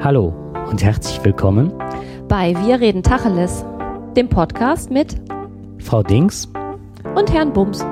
Hallo 0.00 0.32
und 0.70 0.80
herzlich 0.80 1.24
willkommen 1.24 1.72
bei 2.28 2.54
Wir 2.64 2.78
reden 2.78 3.02
Tacheles, 3.02 3.64
dem 4.16 4.28
Podcast 4.28 4.92
mit 4.92 5.16
Frau 5.80 6.04
Dings 6.04 6.46
und 7.16 7.32
Herrn 7.32 7.52
Bums. 7.52 7.84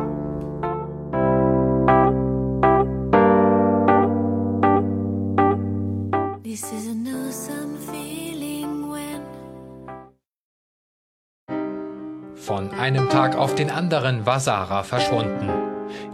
Von 12.36 12.70
einem 12.70 13.10
Tag 13.10 13.36
auf 13.36 13.56
den 13.56 13.68
anderen 13.68 14.24
war 14.24 14.38
Sarah 14.38 14.84
verschwunden. 14.84 15.65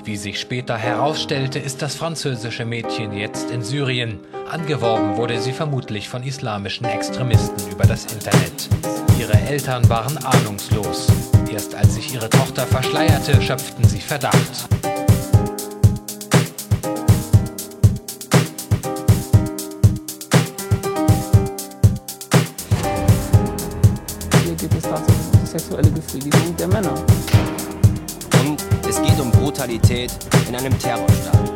Wie 0.04 0.16
sich 0.16 0.40
später 0.40 0.76
herausstellte, 0.76 1.60
ist 1.60 1.80
das 1.80 1.94
französische 1.94 2.64
Mädchen 2.64 3.12
jetzt 3.12 3.52
in 3.52 3.62
Syrien. 3.62 4.18
Angeworben 4.50 5.16
wurde 5.16 5.40
sie 5.40 5.52
vermutlich 5.52 6.08
von 6.08 6.24
islamischen 6.24 6.86
Extremisten 6.86 7.70
über 7.70 7.84
das 7.84 8.12
Internet. 8.12 8.68
Ihre 9.20 9.34
Eltern 9.34 9.88
waren 9.88 10.16
ahnungslos. 10.18 11.06
Erst 11.52 11.76
als 11.76 11.94
sich 11.94 12.12
ihre 12.12 12.28
Tochter 12.28 12.66
verschleierte, 12.66 13.40
schöpften 13.40 13.84
sie 13.84 14.00
Verdacht. 14.00 14.66
Hier 24.44 24.54
geht 24.56 24.74
es 24.74 24.82
tatsächlich 24.82 25.26
um 25.32 25.40
die 25.40 25.46
sexuelle 25.46 25.90
Befriedigung 25.90 26.56
der 26.56 26.66
Männer. 26.66 26.94
Brutalität 29.62 30.18
in 30.48 30.56
einem 30.56 30.76
Terrorstaat. 30.76 31.52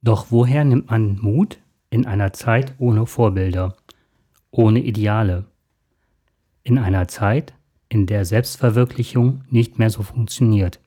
Doch 0.00 0.28
woher 0.30 0.64
nimmt 0.64 0.88
man 0.88 1.18
Mut 1.20 1.58
in 1.90 2.06
einer 2.06 2.32
Zeit 2.32 2.74
ohne 2.78 3.04
Vorbilder, 3.04 3.76
ohne 4.50 4.78
Ideale? 4.78 5.44
In 6.62 6.78
einer 6.78 7.08
Zeit, 7.08 7.52
in 7.90 8.06
der 8.06 8.24
Selbstverwirklichung 8.24 9.44
nicht 9.50 9.78
mehr 9.78 9.90
so 9.90 10.02
funktioniert, 10.02 10.80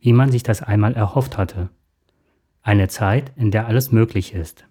wie 0.00 0.12
man 0.12 0.32
sich 0.32 0.42
das 0.42 0.62
einmal 0.62 0.94
erhofft 0.94 1.38
hatte. 1.38 1.68
Eine 2.64 2.88
Zeit, 2.88 3.30
in 3.36 3.52
der 3.52 3.68
alles 3.68 3.92
möglich 3.92 4.34
ist, 4.34 4.64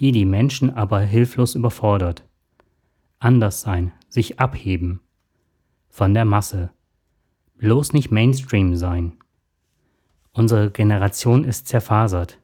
die 0.00 0.10
die 0.10 0.24
Menschen 0.24 0.74
aber 0.74 0.98
hilflos 0.98 1.54
überfordert. 1.54 2.24
Anders 3.24 3.62
sein, 3.62 3.92
sich 4.10 4.38
abheben 4.38 5.00
von 5.88 6.12
der 6.12 6.26
Masse, 6.26 6.72
bloß 7.56 7.94
nicht 7.94 8.10
Mainstream 8.10 8.76
sein. 8.76 9.14
Unsere 10.34 10.70
Generation 10.70 11.42
ist 11.44 11.66
zerfasert, 11.66 12.38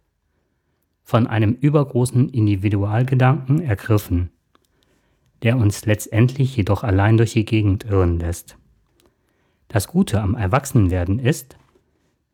von 1.03 1.27
einem 1.27 1.53
übergroßen 1.53 2.31
Individualgedanken 2.31 3.61
ergriffen, 3.61 4.31
der 5.43 5.59
uns 5.59 5.85
letztendlich 5.85 6.57
jedoch 6.57 6.83
allein 6.83 7.19
durch 7.19 7.35
die 7.35 7.45
Gegend 7.45 7.85
irren 7.85 8.19
lässt. 8.19 8.57
Das 9.69 9.87
Gute 9.87 10.23
am 10.23 10.35
Erwachsenwerden 10.35 11.19
ist, 11.19 11.59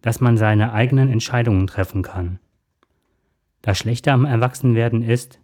dass 0.03 0.21
man 0.21 0.37
seine 0.37 0.73
eigenen 0.73 1.11
Entscheidungen 1.11 1.67
treffen 1.67 2.03
kann. 2.03 2.39
Das 3.63 3.77
Schlechte 3.77 4.13
am 4.13 4.25
Erwachsenwerden 4.25 5.03
ist, 5.03 5.41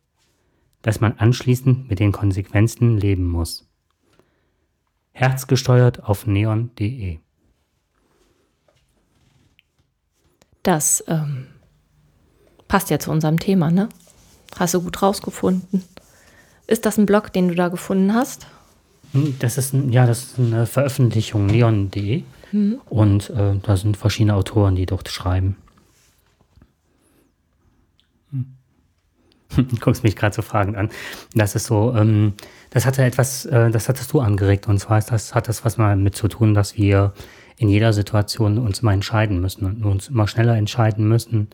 dass 0.82 1.00
man 1.00 1.12
anschließend 1.18 1.88
mit 1.88 1.98
den 2.00 2.12
Konsequenzen 2.12 2.98
leben 2.98 3.26
muss. 3.26 3.68
Herzgesteuert 5.12 6.04
auf 6.04 6.26
neon.de 6.26 7.18
Das 10.62 11.04
ähm, 11.08 11.46
passt 12.68 12.90
ja 12.90 12.98
zu 12.98 13.10
unserem 13.10 13.38
Thema, 13.38 13.70
ne? 13.70 13.88
Hast 14.58 14.74
du 14.74 14.82
gut 14.82 15.02
rausgefunden. 15.02 15.84
Ist 16.66 16.86
das 16.86 16.98
ein 16.98 17.06
Blog, 17.06 17.32
den 17.32 17.48
du 17.48 17.54
da 17.54 17.68
gefunden 17.68 18.14
hast? 18.14 18.46
Hm, 19.12 19.36
Das 19.40 19.58
ist, 19.58 19.72
ein, 19.74 19.90
ja, 19.92 20.06
das 20.06 20.24
ist 20.24 20.38
eine 20.38 20.66
Veröffentlichung 20.66 21.46
neon.de 21.46 22.22
und 22.88 23.30
äh, 23.30 23.54
da 23.62 23.76
sind 23.76 23.96
verschiedene 23.96 24.34
Autoren, 24.34 24.76
die 24.76 24.86
dort 24.86 25.08
schreiben. 25.08 25.56
Du 29.56 29.76
guckst 29.80 30.02
mich 30.02 30.16
gerade 30.16 30.34
so 30.34 30.42
fragend 30.42 30.76
an. 30.76 30.90
Das 31.34 31.54
ist 31.54 31.66
so, 31.66 31.94
ähm, 31.96 32.34
das 32.70 32.86
hatte 32.86 33.04
etwas, 33.04 33.44
äh, 33.46 33.70
das 33.70 33.88
hattest 33.88 34.12
du 34.12 34.20
angeregt 34.20 34.68
und 34.68 34.78
zwar 34.78 34.98
ist 34.98 35.10
das, 35.10 35.34
hat 35.34 35.48
das 35.48 35.64
was 35.64 35.78
mal 35.78 35.96
mit 35.96 36.16
zu 36.16 36.28
tun, 36.28 36.54
dass 36.54 36.76
wir 36.76 37.12
in 37.56 37.68
jeder 37.68 37.92
Situation 37.92 38.58
uns 38.58 38.80
immer 38.80 38.92
entscheiden 38.92 39.40
müssen 39.40 39.66
und 39.66 39.84
uns 39.84 40.08
immer 40.08 40.26
schneller 40.26 40.56
entscheiden 40.56 41.06
müssen, 41.06 41.48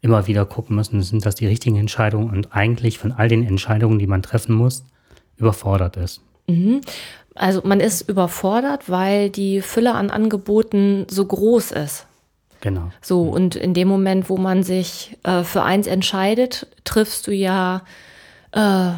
immer 0.00 0.26
wieder 0.26 0.44
gucken 0.46 0.76
müssen, 0.76 1.02
sind 1.02 1.24
das 1.24 1.34
die 1.34 1.46
richtigen 1.46 1.76
Entscheidungen 1.76 2.30
und 2.30 2.54
eigentlich 2.54 2.98
von 2.98 3.12
all 3.12 3.28
den 3.28 3.46
Entscheidungen, 3.46 3.98
die 3.98 4.06
man 4.06 4.22
treffen 4.22 4.54
muss, 4.54 4.84
überfordert 5.36 5.96
ist. 5.96 6.20
Also 7.34 7.62
man 7.64 7.80
ist 7.80 8.08
überfordert, 8.08 8.88
weil 8.88 9.30
die 9.30 9.60
Fülle 9.60 9.94
an 9.94 10.10
Angeboten 10.10 11.06
so 11.08 11.24
groß 11.24 11.72
ist. 11.72 12.06
Genau. 12.64 12.90
So, 13.02 13.24
und 13.24 13.56
in 13.56 13.74
dem 13.74 13.88
Moment, 13.88 14.30
wo 14.30 14.38
man 14.38 14.62
sich 14.62 15.18
äh, 15.22 15.42
für 15.42 15.64
eins 15.64 15.86
entscheidet, 15.86 16.66
triffst 16.84 17.26
du 17.26 17.30
ja, 17.30 17.82
äh, 18.52 18.90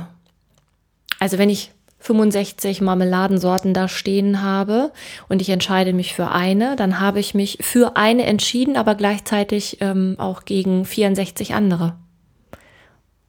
also 1.19 1.39
wenn 1.39 1.51
ich 1.51 1.73
65 1.99 2.81
Marmeladensorten 2.81 3.75
da 3.75 3.89
stehen 3.89 4.41
habe 4.41 4.93
und 5.29 5.43
ich 5.43 5.51
entscheide 5.51 5.93
mich 5.95 6.15
für 6.15 6.31
eine, 6.31 6.77
dann 6.77 7.01
habe 7.01 7.19
ich 7.19 7.35
mich 7.35 7.59
für 7.61 7.97
eine 7.97 8.25
entschieden, 8.27 8.77
aber 8.77 8.95
gleichzeitig 8.95 9.79
ähm, 9.81 10.15
auch 10.19 10.45
gegen 10.45 10.85
64 10.85 11.53
andere. 11.53 11.97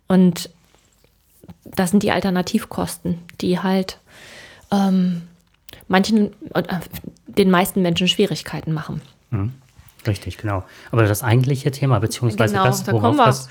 Und 0.08 0.52
das 1.66 1.90
sind 1.90 2.04
die 2.04 2.12
Alternativkosten, 2.12 3.18
die 3.42 3.58
halt 3.58 3.98
ähm, 4.72 5.24
manchen, 5.88 6.34
äh, 6.54 6.62
den 7.26 7.50
meisten 7.50 7.82
Menschen 7.82 8.08
Schwierigkeiten 8.08 8.72
machen. 8.72 9.02
Richtig, 10.08 10.38
genau. 10.38 10.64
Aber 10.92 11.04
das 11.06 11.24
eigentliche 11.24 11.72
Thema, 11.72 12.00
beziehungsweise 12.00 12.54
Genau, 12.54 12.66
das, 12.66 12.84
da 12.84 12.92
worauf 12.94 13.16
wir. 13.18 13.26
das 13.26 13.50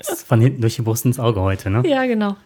ist 0.00 0.26
von 0.26 0.40
hinten 0.40 0.60
durch 0.60 0.76
die 0.76 0.82
Brust 0.82 1.04
ins 1.04 1.18
Auge 1.18 1.40
heute, 1.40 1.70
ne? 1.70 1.82
Ja, 1.86 2.06
genau. 2.06 2.36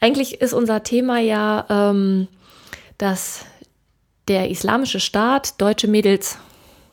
Eigentlich 0.00 0.40
ist 0.40 0.52
unser 0.52 0.82
Thema 0.82 1.18
ja, 1.20 1.66
ähm, 1.68 2.26
dass 2.98 3.44
der 4.28 4.50
islamische 4.50 4.98
Staat 5.00 5.60
deutsche 5.60 5.86
Mädels 5.88 6.38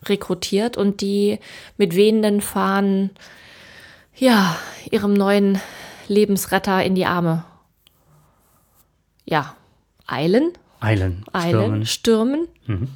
rekrutiert 0.05 0.77
und 0.77 1.01
die 1.01 1.39
mit 1.77 1.95
wehenden 1.95 2.41
Fahnen 2.41 3.11
ja, 4.15 4.55
ihrem 4.91 5.13
neuen 5.13 5.59
Lebensretter 6.07 6.83
in 6.83 6.95
die 6.95 7.05
Arme 7.05 7.43
ja, 9.25 9.55
eilen, 10.07 10.53
Eilen, 10.79 11.23
eilen, 11.33 11.85
stürmen. 11.85 12.47
stürmen. 12.65 12.87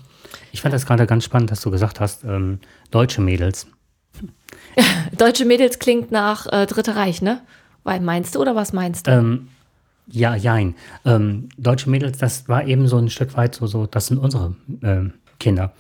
Ich 0.51 0.61
fand 0.61 0.73
das 0.73 0.85
gerade 0.85 1.05
ganz 1.07 1.23
spannend, 1.23 1.51
dass 1.51 1.61
du 1.61 1.71
gesagt 1.71 1.99
hast, 1.99 2.23
ähm, 2.23 2.59
deutsche 2.91 3.21
Mädels. 3.21 3.67
Deutsche 5.17 5.45
Mädels 5.45 5.79
klingt 5.79 6.11
nach 6.11 6.47
äh, 6.51 6.66
Dritte 6.66 6.95
Reich, 6.95 7.21
ne? 7.21 7.41
Weil 7.83 7.99
meinst 7.99 8.35
du 8.35 8.39
oder 8.39 8.55
was 8.55 8.73
meinst 8.73 9.07
du? 9.07 9.11
Ähm, 9.11 9.49
ja, 10.07 10.35
jein. 10.35 10.75
Ähm, 11.05 11.49
deutsche 11.57 11.89
Mädels, 11.89 12.17
das 12.17 12.47
war 12.47 12.66
eben 12.66 12.88
so 12.88 12.97
ein 12.97 13.09
Stück 13.09 13.35
weit 13.35 13.55
so, 13.55 13.67
so 13.67 13.85
das 13.85 14.07
sind 14.07 14.17
unsere 14.17 14.55
ähm, 14.81 15.13
Kinder. 15.39 15.73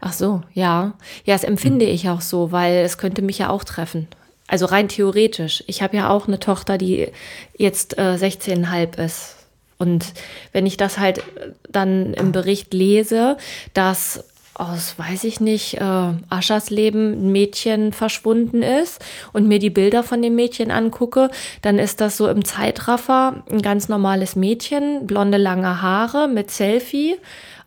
Ach 0.00 0.12
so, 0.12 0.42
ja. 0.52 0.94
Ja, 1.24 1.34
das 1.34 1.44
empfinde 1.44 1.84
ich 1.84 2.08
auch 2.08 2.20
so, 2.20 2.52
weil 2.52 2.78
es 2.78 2.98
könnte 2.98 3.22
mich 3.22 3.38
ja 3.38 3.50
auch 3.50 3.64
treffen. 3.64 4.08
Also 4.48 4.66
rein 4.66 4.88
theoretisch. 4.88 5.62
Ich 5.66 5.80
habe 5.80 5.96
ja 5.96 6.10
auch 6.10 6.26
eine 6.26 6.38
Tochter, 6.38 6.76
die 6.76 7.08
jetzt 7.56 7.96
äh, 7.98 8.16
16,5 8.20 8.98
ist. 8.98 9.36
Und 9.82 10.12
wenn 10.52 10.64
ich 10.64 10.76
das 10.76 10.98
halt 10.98 11.18
äh, 11.18 11.50
dann 11.68 12.14
im 12.14 12.30
Bericht 12.30 12.72
lese, 12.72 13.36
dass 13.74 14.24
aus, 14.54 14.94
weiß 14.96 15.24
ich 15.24 15.40
nicht, 15.40 15.80
äh, 15.80 16.12
Aschers 16.28 16.70
Leben 16.70 17.12
ein 17.12 17.32
Mädchen 17.32 17.92
verschwunden 17.92 18.62
ist 18.62 19.02
und 19.32 19.48
mir 19.48 19.58
die 19.58 19.70
Bilder 19.70 20.04
von 20.04 20.22
dem 20.22 20.36
Mädchen 20.36 20.70
angucke, 20.70 21.30
dann 21.62 21.80
ist 21.80 22.00
das 22.00 22.16
so 22.16 22.28
im 22.28 22.44
Zeitraffer 22.44 23.42
ein 23.50 23.62
ganz 23.62 23.88
normales 23.88 24.36
Mädchen, 24.36 25.06
blonde 25.06 25.38
lange 25.38 25.82
Haare 25.82 26.28
mit 26.28 26.52
Selfie. 26.52 27.16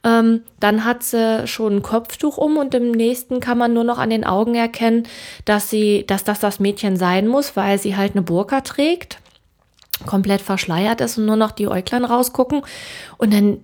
Ähm, 0.06 0.44
dann 0.62 0.86
hat 0.86 1.04
sie 1.04 1.48
schon 1.48 1.78
ein 1.78 1.82
Kopftuch 1.82 2.38
um 2.38 2.56
und 2.56 2.74
im 2.76 2.92
nächsten 2.92 3.42
kann 3.42 3.58
man 3.58 3.74
nur 3.74 3.84
noch 3.84 3.98
an 3.98 4.12
den 4.12 4.24
Augen 4.24 4.56
erkennen, 4.56 5.04
dass 5.44 5.70
sie, 5.70 6.06
dass 6.08 6.24
das 6.24 6.40
das 6.40 6.62
Mädchen 6.62 6.96
sein 6.96 7.28
muss, 7.28 7.58
weil 7.58 7.78
sie 7.78 7.98
halt 7.98 8.14
eine 8.14 8.22
Burka 8.22 8.62
trägt, 8.62 9.18
komplett 10.06 10.42
verschleiert 10.42 11.02
ist 11.02 11.18
und 11.18 11.26
nur 11.26 11.36
noch 11.36 11.52
die 11.52 11.68
Äuglein 11.68 12.06
rausgucken. 12.06 12.62
Und 13.18 13.34
dann 13.34 13.58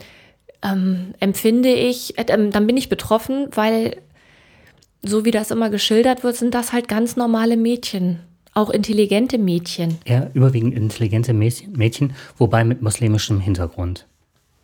ähm, 0.63 1.13
empfinde 1.19 1.69
ich, 1.74 2.18
äh, 2.18 2.25
ähm, 2.30 2.51
dann 2.51 2.68
bin 2.68 2.78
ich 2.78 2.89
betroffen, 2.89 3.48
weil 3.54 3.98
so 5.01 5.25
wie 5.25 5.31
das 5.31 5.51
immer 5.51 5.69
geschildert 5.69 6.24
wird, 6.24 6.36
sind 6.36 6.54
das 6.54 6.74
halt 6.74 6.88
ganz 6.88 7.16
normale 7.16 7.57
Mädchen, 7.57 8.19
auch 8.54 8.69
intelligente 8.69 9.38
Mädchen. 9.38 9.98
Eher 10.06 10.30
überwiegend 10.33 10.75
intelligente 10.75 11.33
Mädchen, 11.33 11.74
Mädchen, 11.74 12.13
wobei 12.38 12.63
mit 12.63 12.81
muslimischem 12.81 13.39
Hintergrund. 13.39 14.06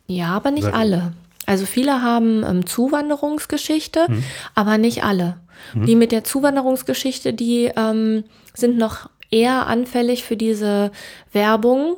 Ja, 0.05 0.27
aber 0.29 0.51
nicht 0.51 0.63
Wirklich? 0.63 0.81
alle. 0.81 1.13
Also 1.47 1.65
viele 1.65 2.01
haben 2.01 2.43
ähm, 2.43 2.65
Zuwanderungsgeschichte, 2.65 4.07
aber 4.53 4.77
nicht 4.77 5.03
alle. 5.03 5.37
Die 5.73 5.95
mit 5.95 6.11
der 6.11 6.23
Zuwanderungsgeschichte, 6.23 7.33
die 7.33 7.71
ähm, 7.75 8.23
sind 8.53 8.77
noch 8.77 9.09
eher 9.31 9.67
anfällig 9.67 10.23
für 10.23 10.37
diese 10.37 10.91
Werbung 11.31 11.97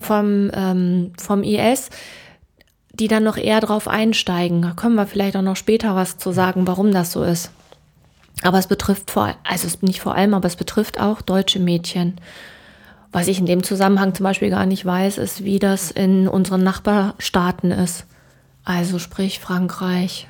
vom, 0.00 0.50
ähm, 0.54 1.12
vom 1.18 1.42
IS, 1.42 1.90
die 2.92 3.08
dann 3.08 3.24
noch 3.24 3.36
eher 3.36 3.60
drauf 3.60 3.88
einsteigen. 3.88 4.62
Da 4.62 4.72
können 4.72 4.94
wir 4.94 5.06
vielleicht 5.06 5.36
auch 5.36 5.42
noch 5.42 5.56
später 5.56 5.94
was 5.94 6.18
zu 6.18 6.32
sagen, 6.32 6.66
warum 6.66 6.92
das 6.92 7.12
so 7.12 7.22
ist. 7.22 7.50
Aber 8.42 8.58
es 8.58 8.66
betrifft 8.66 9.10
vor, 9.10 9.34
also 9.44 9.66
es 9.66 9.82
nicht 9.82 10.00
vor 10.00 10.14
allem, 10.14 10.34
aber 10.34 10.46
es 10.46 10.56
betrifft 10.56 11.00
auch 11.00 11.20
deutsche 11.20 11.58
Mädchen. 11.58 12.14
Was 13.10 13.26
ich 13.26 13.38
in 13.38 13.46
dem 13.46 13.62
Zusammenhang 13.62 14.14
zum 14.14 14.24
Beispiel 14.24 14.50
gar 14.50 14.66
nicht 14.66 14.84
weiß, 14.84 15.18
ist, 15.18 15.42
wie 15.44 15.58
das 15.58 15.90
in 15.90 16.28
unseren 16.28 16.62
Nachbarstaaten 16.62 17.70
ist. 17.70 18.04
Also 18.64 18.98
sprich 18.98 19.40
Frankreich, 19.40 20.28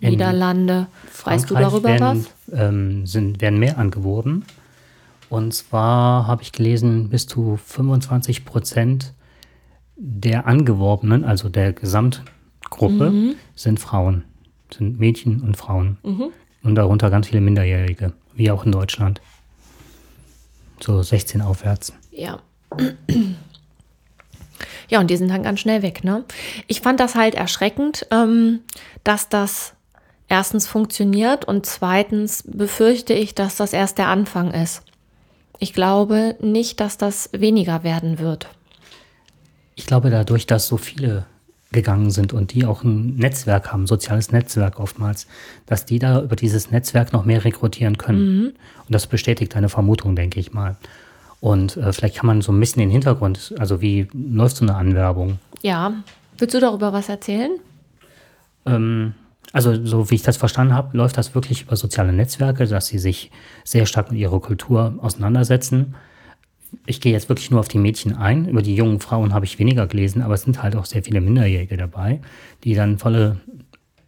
In 0.00 0.10
Niederlande. 0.10 0.86
weißt 1.24 1.50
du 1.50 1.54
Frankreich 1.54 1.70
darüber 1.70 1.88
werden, 1.90 2.26
was? 2.48 2.58
Ähm, 2.58 3.06
sind, 3.06 3.40
werden 3.42 3.58
mehr 3.58 3.78
angeworben. 3.78 4.44
Und 5.28 5.52
zwar 5.54 6.26
habe 6.26 6.42
ich 6.42 6.52
gelesen, 6.52 7.08
bis 7.08 7.26
zu 7.26 7.58
25 7.64 8.44
Prozent 8.44 9.12
der 9.96 10.46
Angeworbenen, 10.46 11.24
also 11.24 11.48
der 11.48 11.72
Gesamtgruppe, 11.72 13.10
Mhm. 13.10 13.34
sind 13.54 13.80
Frauen. 13.80 14.24
Sind 14.72 14.98
Mädchen 14.98 15.40
und 15.42 15.56
Frauen. 15.56 15.96
Und 16.62 16.74
darunter 16.74 17.10
ganz 17.10 17.28
viele 17.28 17.40
Minderjährige, 17.40 18.12
wie 18.34 18.50
auch 18.50 18.64
in 18.66 18.72
Deutschland. 18.72 19.20
So 20.80 21.02
16 21.02 21.40
aufwärts. 21.40 21.92
Ja. 22.10 22.40
Ja, 24.88 25.00
und 25.00 25.08
die 25.10 25.16
sind 25.16 25.28
dann 25.30 25.42
ganz 25.42 25.60
schnell 25.60 25.82
weg, 25.82 26.04
ne? 26.04 26.24
Ich 26.68 26.80
fand 26.80 27.00
das 27.00 27.14
halt 27.14 27.34
erschreckend, 27.34 28.06
ähm, 28.10 28.60
dass 29.04 29.28
das 29.28 29.74
erstens 30.28 30.66
funktioniert 30.66 31.44
und 31.44 31.66
zweitens 31.66 32.44
befürchte 32.46 33.12
ich, 33.12 33.34
dass 33.34 33.56
das 33.56 33.72
erst 33.72 33.98
der 33.98 34.08
Anfang 34.08 34.52
ist. 34.52 34.82
Ich 35.58 35.72
glaube 35.72 36.36
nicht, 36.40 36.80
dass 36.80 36.98
das 36.98 37.30
weniger 37.32 37.82
werden 37.82 38.18
wird. 38.18 38.48
Ich 39.74 39.86
glaube, 39.86 40.10
dadurch, 40.10 40.46
dass 40.46 40.68
so 40.68 40.76
viele 40.76 41.26
gegangen 41.72 42.10
sind 42.10 42.32
und 42.32 42.54
die 42.54 42.64
auch 42.64 42.84
ein 42.84 43.16
Netzwerk 43.16 43.72
haben, 43.72 43.86
soziales 43.86 44.32
Netzwerk 44.32 44.78
oftmals, 44.80 45.26
dass 45.66 45.84
die 45.84 45.98
da 45.98 46.22
über 46.22 46.36
dieses 46.36 46.70
Netzwerk 46.70 47.12
noch 47.12 47.24
mehr 47.24 47.44
rekrutieren 47.44 47.98
können. 47.98 48.46
Und 48.48 48.94
das 48.94 49.06
bestätigt 49.06 49.56
eine 49.56 49.68
Vermutung, 49.68 50.16
denke 50.16 50.40
ich 50.40 50.52
mal. 50.52 50.76
Und 51.40 51.76
äh, 51.76 51.92
vielleicht 51.92 52.16
kann 52.16 52.26
man 52.26 52.40
so 52.40 52.52
ein 52.52 52.60
bisschen 52.60 52.80
den 52.80 52.90
Hintergrund, 52.90 53.54
also 53.58 53.80
wie 53.80 54.08
läuft 54.12 54.56
so 54.56 54.64
eine 54.64 54.74
Anwerbung? 54.74 55.38
Ja. 55.62 55.92
Willst 56.38 56.54
du 56.54 56.60
darüber 56.60 56.92
was 56.92 57.08
erzählen? 57.08 57.58
Ähm, 58.64 59.14
also 59.56 59.86
so 59.86 60.10
wie 60.10 60.16
ich 60.16 60.22
das 60.22 60.36
verstanden 60.36 60.74
habe, 60.74 60.94
läuft 60.94 61.16
das 61.16 61.34
wirklich 61.34 61.62
über 61.62 61.76
soziale 61.76 62.12
Netzwerke, 62.12 62.66
dass 62.66 62.88
sie 62.88 62.98
sich 62.98 63.30
sehr 63.64 63.86
stark 63.86 64.10
mit 64.10 64.20
ihrer 64.20 64.38
Kultur 64.38 64.98
auseinandersetzen. 65.00 65.94
Ich 66.84 67.00
gehe 67.00 67.12
jetzt 67.12 67.30
wirklich 67.30 67.50
nur 67.50 67.60
auf 67.60 67.68
die 67.68 67.78
Mädchen 67.78 68.14
ein. 68.14 68.46
Über 68.48 68.60
die 68.60 68.74
jungen 68.76 69.00
Frauen 69.00 69.32
habe 69.32 69.46
ich 69.46 69.58
weniger 69.58 69.86
gelesen, 69.86 70.20
aber 70.20 70.34
es 70.34 70.42
sind 70.42 70.62
halt 70.62 70.76
auch 70.76 70.84
sehr 70.84 71.02
viele 71.02 71.22
Minderjährige 71.22 71.78
dabei, 71.78 72.20
die 72.64 72.74
dann 72.74 72.98
volle 72.98 73.40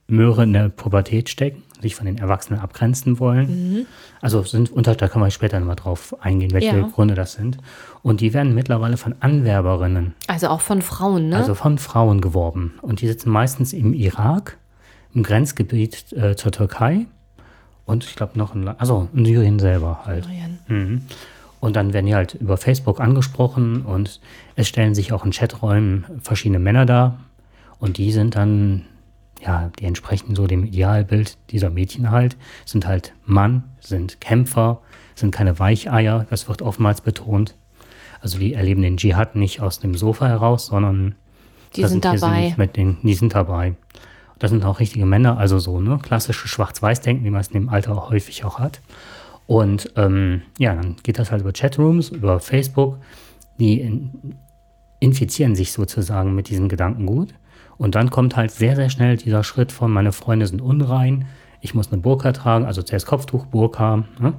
Möhre 0.06 0.42
in 0.42 0.52
der 0.52 0.68
Pubertät 0.68 1.30
stecken, 1.30 1.62
sich 1.80 1.94
von 1.94 2.04
den 2.04 2.18
Erwachsenen 2.18 2.60
abgrenzen 2.60 3.18
wollen. 3.18 3.86
Also 4.20 4.42
sind 4.42 4.70
unter, 4.70 4.96
da 4.96 5.08
kann 5.08 5.22
man 5.22 5.30
später 5.30 5.58
nochmal 5.60 5.76
drauf 5.76 6.14
eingehen, 6.20 6.52
welche 6.52 6.76
Ja. 6.76 6.90
Gründe 6.94 7.14
das 7.14 7.32
sind. 7.32 7.56
Und 8.02 8.20
die 8.20 8.34
werden 8.34 8.54
mittlerweile 8.54 8.98
von 8.98 9.14
Anwerberinnen 9.20 10.14
Also 10.26 10.48
auch 10.48 10.60
von 10.60 10.82
Frauen, 10.82 11.30
ne? 11.30 11.36
also 11.36 11.54
von 11.54 11.78
Frauen 11.78 12.20
geworben. 12.20 12.74
Und 12.82 13.00
die 13.00 13.06
sitzen 13.06 13.30
meistens 13.30 13.72
im 13.72 13.94
Irak, 13.94 14.58
im 15.18 15.24
Grenzgebiet 15.24 16.12
äh, 16.12 16.36
zur 16.36 16.52
Türkei 16.52 17.06
und 17.84 18.04
ich 18.04 18.14
glaube 18.14 18.38
noch 18.38 18.54
in, 18.54 18.68
also 18.68 19.08
in 19.12 19.24
Syrien 19.24 19.58
selber 19.58 20.02
halt. 20.04 20.28
Mhm. 20.68 21.02
Und 21.58 21.74
dann 21.74 21.92
werden 21.92 22.06
die 22.06 22.14
halt 22.14 22.34
über 22.34 22.56
Facebook 22.56 23.00
angesprochen 23.00 23.82
und 23.82 24.20
es 24.54 24.68
stellen 24.68 24.94
sich 24.94 25.12
auch 25.12 25.24
in 25.24 25.32
Chaträumen 25.32 26.04
verschiedene 26.22 26.60
Männer 26.60 26.86
dar. 26.86 27.18
Und 27.80 27.98
die 27.98 28.12
sind 28.12 28.36
dann, 28.36 28.84
ja, 29.44 29.72
die 29.80 29.86
entsprechen 29.86 30.36
so 30.36 30.46
dem 30.46 30.64
Idealbild 30.64 31.36
dieser 31.50 31.70
Mädchen 31.70 32.12
halt, 32.12 32.36
sind 32.64 32.86
halt 32.86 33.12
Mann, 33.24 33.64
sind 33.80 34.20
Kämpfer, 34.20 34.80
sind 35.16 35.32
keine 35.32 35.58
Weicheier, 35.58 36.26
das 36.30 36.48
wird 36.48 36.62
oftmals 36.62 37.00
betont. 37.00 37.56
Also 38.20 38.38
die 38.38 38.54
erleben 38.54 38.82
den 38.82 38.96
Dschihad 38.96 39.34
nicht 39.34 39.60
aus 39.60 39.80
dem 39.80 39.96
Sofa 39.96 40.28
heraus, 40.28 40.66
sondern 40.66 41.16
Die 41.74 41.82
da 41.82 41.88
sind 41.88 42.04
dabei. 42.04 42.54
Mit 42.56 42.76
den, 42.76 42.98
die 43.02 43.14
sind 43.14 43.34
dabei. 43.34 43.74
Das 44.38 44.50
sind 44.50 44.64
auch 44.64 44.80
richtige 44.80 45.06
Männer, 45.06 45.38
also 45.38 45.58
so, 45.58 45.80
ne? 45.80 45.98
Klassische 46.02 46.48
Schwarz-Weiß-Denken, 46.48 47.24
wie 47.24 47.30
man 47.30 47.40
es 47.40 47.48
in 47.48 47.54
dem 47.54 47.68
Alter 47.68 47.92
auch 47.96 48.10
häufig 48.10 48.44
auch 48.44 48.58
hat. 48.58 48.80
Und 49.46 49.92
ähm, 49.96 50.42
ja, 50.58 50.74
dann 50.74 50.96
geht 51.02 51.18
das 51.18 51.30
halt 51.30 51.40
über 51.40 51.52
Chatrooms, 51.52 52.10
über 52.10 52.38
Facebook. 52.38 52.98
Die 53.58 53.80
in, 53.80 54.36
infizieren 55.00 55.56
sich 55.56 55.72
sozusagen 55.72 56.34
mit 56.34 56.48
diesem 56.48 56.68
Gedankengut. 56.68 57.34
Und 57.76 57.94
dann 57.94 58.10
kommt 58.10 58.36
halt 58.36 58.50
sehr, 58.50 58.76
sehr 58.76 58.90
schnell 58.90 59.16
dieser 59.16 59.44
Schritt 59.44 59.72
von, 59.72 59.90
meine 59.90 60.12
Freunde 60.12 60.46
sind 60.46 60.60
unrein, 60.60 61.26
ich 61.60 61.74
muss 61.74 61.90
eine 61.90 62.00
Burka 62.00 62.32
tragen, 62.32 62.64
also 62.64 62.82
zuerst 62.82 63.06
Kopftuch, 63.06 63.46
Burka. 63.46 64.04
Ne? 64.20 64.34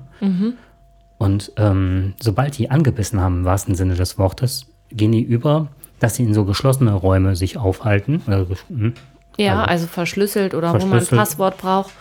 Und 1.18 1.52
ähm, 1.58 2.14
sobald 2.22 2.58
die 2.58 2.72
angebissen 2.72 3.20
haben, 3.20 3.40
im 3.40 3.46
wahrsten 3.46 3.76
Sinne 3.76 3.96
des 3.96 4.18
Wortes, 4.18 4.68
gehen 4.90 5.12
die 5.12 5.22
über, 5.22 5.68
dass 6.00 6.16
sie 6.16 6.24
in 6.24 6.34
so 6.34 6.46
geschlossene 6.46 6.94
Räume 6.94 7.36
sich 7.36 7.58
aufhalten. 7.58 8.22
Oder, 8.26 8.46
hm. 8.70 8.94
Ja, 9.46 9.60
also 9.62 9.70
also 9.72 9.88
verschlüsselt 9.88 10.54
oder 10.54 10.70
wo 10.70 10.74
man 10.74 10.82
ein 10.82 10.90
verschlüsselt. 10.90 11.20
Passwort 11.20 11.58
braucht. 11.58 11.94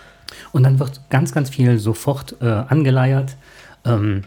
Und 0.51 0.63
dann 0.63 0.79
wird 0.79 1.01
ganz, 1.09 1.31
ganz 1.33 1.49
viel 1.49 1.77
sofort 1.79 2.35
äh, 2.41 2.45
angeleiert. 2.45 3.35
Ähm, 3.85 4.23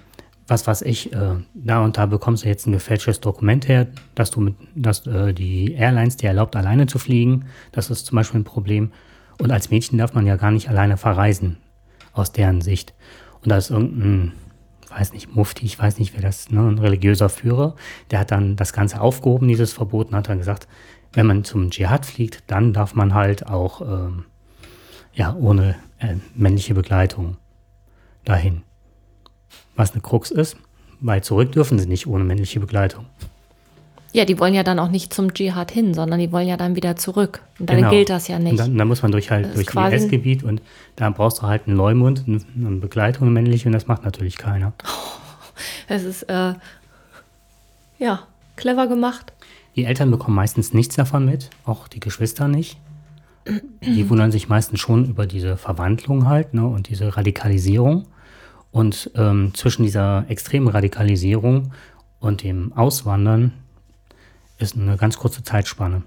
was 0.49 0.67
weiß 0.67 0.83
ich, 0.83 1.13
äh, 1.13 1.37
da 1.55 1.85
und 1.85 1.97
da 1.97 2.07
bekommst 2.07 2.45
du 2.45 2.49
jetzt 2.49 2.67
ein 2.67 2.73
gefälschtes 2.73 3.21
Dokument 3.21 3.69
her, 3.69 3.87
dass 4.15 4.31
du 4.31 4.41
mit, 4.41 4.55
dass 4.75 5.07
äh, 5.07 5.33
die 5.33 5.73
Airlines 5.73 6.17
dir 6.17 6.29
erlaubt, 6.29 6.57
alleine 6.57 6.87
zu 6.87 6.99
fliegen. 6.99 7.47
Das 7.71 7.91
ist 7.91 8.07
zum 8.07 8.17
Beispiel 8.17 8.41
ein 8.41 8.45
Problem. 8.45 8.93
Und 9.39 9.51
als 9.51 9.71
Mädchen 9.71 9.99
darf 9.99 10.15
man 10.15 10.27
ja 10.27 10.37
gar 10.37 10.51
nicht 10.51 10.69
alleine 10.69 10.97
verreisen, 10.97 11.59
aus 12.13 12.33
deren 12.33 12.61
Sicht. 12.61 12.93
Und 13.43 13.51
da 13.51 13.57
ist 13.57 13.71
irgendein, 13.71 14.33
weiß 14.91 15.13
nicht, 15.13 15.35
Mufti, 15.35 15.65
ich 15.65 15.79
weiß 15.79 15.99
nicht, 15.99 16.15
wer 16.15 16.23
das, 16.23 16.51
ne, 16.51 16.61
ein 16.61 16.79
religiöser 16.79 17.29
Führer, 17.29 17.75
der 18.11 18.21
hat 18.21 18.31
dann 18.31 18.57
das 18.57 18.73
Ganze 18.73 19.01
aufgehoben, 19.01 19.49
dieses 19.49 19.73
Verbot, 19.73 20.09
und 20.09 20.17
hat 20.17 20.29
dann 20.29 20.39
gesagt, 20.39 20.69
wenn 21.13 21.27
man 21.27 21.45
zum 21.45 21.71
Dschihad 21.71 22.07
fliegt, 22.07 22.45
dann 22.47 22.73
darf 22.73 22.95
man 22.95 23.15
halt 23.15 23.47
auch 23.47 23.81
ähm, 23.83 24.25
ja, 25.15 25.35
ohne 25.35 25.77
äh, 25.99 26.15
männliche 26.35 26.75
Begleitung 26.75 27.37
dahin. 28.25 28.63
Was 29.77 29.93
eine 29.93 30.01
Krux 30.01 30.31
ist, 30.31 30.57
weil 31.01 31.23
zurück 31.23 31.53
dürfen 31.53 31.79
sie 31.79 31.87
nicht 31.87 32.07
ohne 32.07 32.25
männliche 32.25 32.61
Begleitung. 32.61 33.07
Ja, 34.15 34.27
die 34.27 34.39
wollen 34.39 34.53
ja 34.53 34.63
dann 34.63 34.79
auch 34.79 34.91
nicht 34.91 35.15
zum 35.15 35.33
Dschihad 35.33 35.71
hin, 35.71 35.95
sondern 35.95 36.21
die 36.21 36.31
wollen 36.33 36.47
ja 36.47 36.59
dann 36.59 36.77
wieder 36.77 36.97
zurück. 36.97 37.41
Und 37.59 37.71
dann 37.71 37.79
Genau. 37.79 37.89
gilt 37.91 38.11
das 38.11 38.29
ja 38.29 38.37
Und 38.37 38.43
nicht. 38.45 38.59
dann, 38.59 38.77
dann 38.77 38.87
muss 38.87 39.01
man 39.03 39.11
durch 39.11 39.31
halt 39.31 39.47
Das 39.47 39.55
durch 39.55 39.75
IS-Gebiet 39.93 40.43
und 40.45 40.61
da 40.97 41.09
brauchst 41.09 41.39
du 41.39 41.43
halt 41.43 41.67
einen 41.67 41.77
Leumund, 41.79 42.25
eine 42.27 42.41
eine 42.55 42.77
Begleitung, 42.77 43.23
eine 43.23 43.31
männliche, 43.33 43.69
und 43.69 43.73
das 43.73 43.87
macht 43.87 44.05
natürlich 44.05 44.37
keiner. 44.37 44.73
Es 45.87 46.03
ist, 46.03 46.23
äh, 46.25 46.55
ja, 47.99 48.21
clever 48.57 48.87
gemacht. 48.87 49.33
Die 49.77 49.85
Eltern 49.85 50.11
bekommen 50.11 50.37
meistens 50.37 50.75
nichts 50.75 50.97
davon 50.97 51.25
mit, 51.25 51.51
auch 51.65 51.89
die 51.89 52.01
Geschwister 52.01 52.49
nicht. 52.49 52.79
Die 53.83 54.09
wundern 54.09 54.31
sich 54.31 54.49
meistens 54.49 54.79
schon 54.79 55.07
über 55.07 55.27
diese 55.27 55.57
Verwandlung 55.57 56.29
halt 56.29 56.55
ne, 56.55 56.67
und 56.67 56.89
diese 56.89 57.17
Radikalisierung. 57.17 58.07
Und 58.71 59.11
ähm, 59.17 59.53
zwischen 59.55 59.83
dieser 59.83 60.25
extremen 60.29 60.69
Radikalisierung 60.69 61.73
und 62.21 62.43
dem 62.43 62.73
Auswandern 62.73 63.53
ist 64.59 64.77
eine 64.77 64.97
ganz 64.97 65.19
kurze 65.19 65.43
Zeitspanne. 65.43 66.03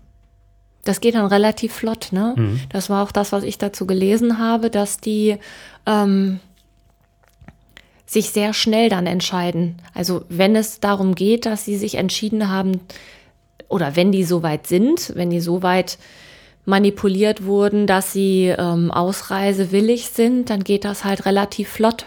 Das 0.85 1.01
geht 1.01 1.15
dann 1.15 1.25
relativ 1.25 1.73
flott, 1.73 2.09
ne? 2.11 2.59
Das 2.69 2.89
war 2.89 3.03
auch 3.03 3.11
das, 3.11 3.31
was 3.31 3.43
ich 3.43 3.57
dazu 3.57 3.87
gelesen 3.87 4.37
habe, 4.37 4.69
dass 4.69 4.97
die 4.97 5.37
ähm, 5.87 6.39
sich 8.05 8.29
sehr 8.29 8.53
schnell 8.53 8.89
dann 8.89 9.07
entscheiden. 9.07 9.81
Also 9.93 10.25
wenn 10.29 10.55
es 10.55 10.79
darum 10.79 11.15
geht, 11.15 11.47
dass 11.47 11.65
sie 11.65 11.75
sich 11.75 11.95
entschieden 11.95 12.49
haben, 12.49 12.79
oder 13.67 13.95
wenn 13.95 14.11
die 14.11 14.23
so 14.23 14.43
weit 14.43 14.67
sind, 14.67 15.13
wenn 15.15 15.29
die 15.29 15.41
so 15.41 15.63
weit 15.63 15.97
manipuliert 16.65 17.45
wurden, 17.45 17.87
dass 17.87 18.11
sie 18.11 18.47
ähm, 18.47 18.91
ausreisewillig 18.91 20.07
sind, 20.09 20.49
dann 20.49 20.63
geht 20.63 20.83
das 20.83 21.05
halt 21.05 21.25
relativ 21.25 21.69
flott. 21.69 22.05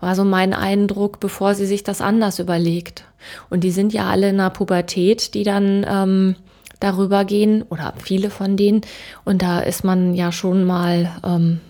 War 0.00 0.14
so 0.14 0.24
mein 0.24 0.52
Eindruck, 0.54 1.20
bevor 1.20 1.54
sie 1.54 1.66
sich 1.66 1.82
das 1.82 2.00
anders 2.00 2.38
überlegt. 2.38 3.04
Und 3.50 3.64
die 3.64 3.70
sind 3.70 3.92
ja 3.92 4.08
alle 4.08 4.30
in 4.30 4.38
der 4.38 4.50
Pubertät, 4.50 5.34
die 5.34 5.42
dann 5.42 5.84
ähm, 5.88 6.36
darüber 6.80 7.24
gehen, 7.24 7.62
oder 7.62 7.94
viele 7.98 8.30
von 8.30 8.56
denen. 8.56 8.82
Und 9.24 9.42
da 9.42 9.60
ist 9.60 9.84
man 9.84 10.14
ja 10.14 10.30
schon 10.30 10.64
mal, 10.64 11.10
ähm, 11.24 11.60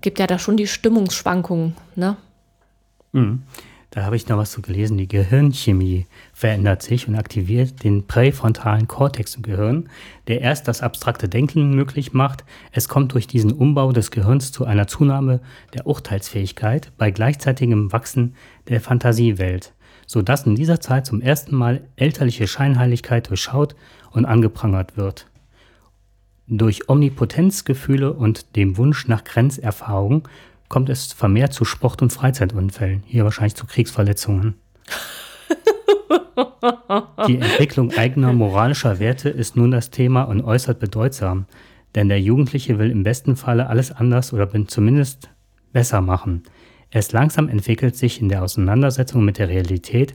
gibt 0.00 0.18
ja 0.18 0.26
da 0.26 0.38
schon 0.38 0.56
die 0.56 0.68
Stimmungsschwankungen, 0.68 1.74
ne? 1.96 2.16
Da 3.92 4.04
habe 4.04 4.16
ich 4.16 4.26
noch 4.26 4.38
was 4.38 4.52
zu 4.52 4.62
gelesen. 4.62 4.96
Die 4.96 5.06
Gehirnchemie 5.06 6.06
verändert 6.32 6.82
sich 6.82 7.08
und 7.08 7.14
aktiviert 7.14 7.84
den 7.84 8.06
präfrontalen 8.06 8.88
Kortex 8.88 9.34
im 9.34 9.42
Gehirn, 9.42 9.90
der 10.28 10.40
erst 10.40 10.66
das 10.66 10.80
abstrakte 10.80 11.28
Denken 11.28 11.74
möglich 11.74 12.14
macht. 12.14 12.42
Es 12.72 12.88
kommt 12.88 13.12
durch 13.12 13.26
diesen 13.26 13.52
Umbau 13.52 13.92
des 13.92 14.10
Gehirns 14.10 14.50
zu 14.50 14.64
einer 14.64 14.86
Zunahme 14.86 15.40
der 15.74 15.86
Urteilsfähigkeit 15.86 16.90
bei 16.96 17.10
gleichzeitigem 17.10 17.92
Wachsen 17.92 18.34
der 18.68 18.80
Fantasiewelt, 18.80 19.74
sodass 20.06 20.46
in 20.46 20.54
dieser 20.54 20.80
Zeit 20.80 21.04
zum 21.04 21.20
ersten 21.20 21.54
Mal 21.54 21.82
elterliche 21.96 22.46
Scheinheiligkeit 22.46 23.28
durchschaut 23.28 23.76
und 24.10 24.24
angeprangert 24.24 24.96
wird. 24.96 25.26
Durch 26.46 26.88
Omnipotenzgefühle 26.88 28.14
und 28.14 28.56
dem 28.56 28.78
Wunsch 28.78 29.06
nach 29.06 29.22
Grenzerfahrung 29.22 30.26
kommt 30.72 30.88
es 30.88 31.12
vermehrt 31.12 31.52
zu 31.52 31.66
Sport- 31.66 32.00
und 32.00 32.14
Freizeitunfällen, 32.14 33.02
hier 33.04 33.24
wahrscheinlich 33.24 33.54
zu 33.54 33.66
Kriegsverletzungen. 33.66 34.54
Die 37.28 37.36
Entwicklung 37.36 37.92
eigener 37.92 38.32
moralischer 38.32 38.98
Werte 38.98 39.28
ist 39.28 39.54
nun 39.54 39.70
das 39.70 39.90
Thema 39.90 40.22
und 40.22 40.42
äußerst 40.42 40.80
bedeutsam, 40.80 41.44
denn 41.94 42.08
der 42.08 42.22
Jugendliche 42.22 42.78
will 42.78 42.90
im 42.90 43.02
besten 43.02 43.36
Falle 43.36 43.66
alles 43.66 43.92
anders 43.92 44.32
oder 44.32 44.48
zumindest 44.66 45.28
besser 45.74 46.00
machen. 46.00 46.44
Erst 46.90 47.12
langsam 47.12 47.50
entwickelt 47.50 47.94
sich 47.94 48.22
in 48.22 48.30
der 48.30 48.42
Auseinandersetzung 48.42 49.26
mit 49.26 49.36
der 49.36 49.50
Realität 49.50 50.14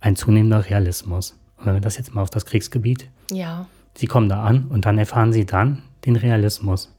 ein 0.00 0.16
zunehmender 0.16 0.68
Realismus. 0.68 1.38
Und 1.58 1.66
wenn 1.66 1.74
wir 1.74 1.80
das 1.80 1.96
jetzt 1.96 2.12
mal 2.12 2.22
auf 2.22 2.30
das 2.30 2.44
Kriegsgebiet, 2.44 3.08
Ja. 3.30 3.66
Sie 3.94 4.08
kommen 4.08 4.28
da 4.28 4.42
an 4.42 4.66
und 4.68 4.84
dann 4.84 4.98
erfahren 4.98 5.32
Sie 5.32 5.46
dann 5.46 5.82
den 6.06 6.16
Realismus. 6.16 6.92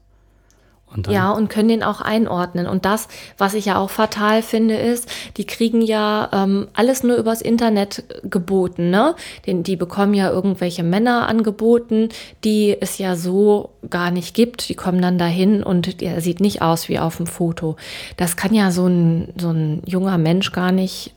Und 0.92 1.08
Ja, 1.08 1.32
und 1.32 1.48
können 1.48 1.68
den 1.68 1.82
auch 1.82 2.00
einordnen. 2.00 2.66
Und 2.66 2.84
das, 2.84 3.08
was 3.36 3.54
ich 3.54 3.64
ja 3.64 3.78
auch 3.78 3.90
fatal 3.90 4.42
finde, 4.42 4.76
ist, 4.76 5.08
die 5.36 5.44
kriegen 5.44 5.82
ja 5.82 6.28
ähm, 6.32 6.68
alles 6.72 7.02
nur 7.02 7.16
übers 7.16 7.42
Internet 7.42 8.04
geboten. 8.22 8.90
Ne? 8.90 9.16
Den, 9.46 9.64
die 9.64 9.76
bekommen 9.76 10.14
ja 10.14 10.30
irgendwelche 10.30 10.84
Männer 10.84 11.28
angeboten, 11.28 12.10
die 12.44 12.76
es 12.80 12.98
ja 12.98 13.16
so 13.16 13.70
gar 13.90 14.12
nicht 14.12 14.34
gibt. 14.34 14.68
Die 14.68 14.76
kommen 14.76 15.02
dann 15.02 15.18
dahin 15.18 15.62
und 15.64 16.00
er 16.00 16.20
sieht 16.20 16.40
nicht 16.40 16.62
aus 16.62 16.88
wie 16.88 17.00
auf 17.00 17.16
dem 17.16 17.26
Foto. 17.26 17.76
Das 18.16 18.36
kann 18.36 18.54
ja 18.54 18.70
so 18.70 18.86
ein, 18.86 19.32
so 19.36 19.50
ein 19.50 19.82
junger 19.84 20.18
Mensch 20.18 20.52
gar 20.52 20.70
nicht, 20.70 21.12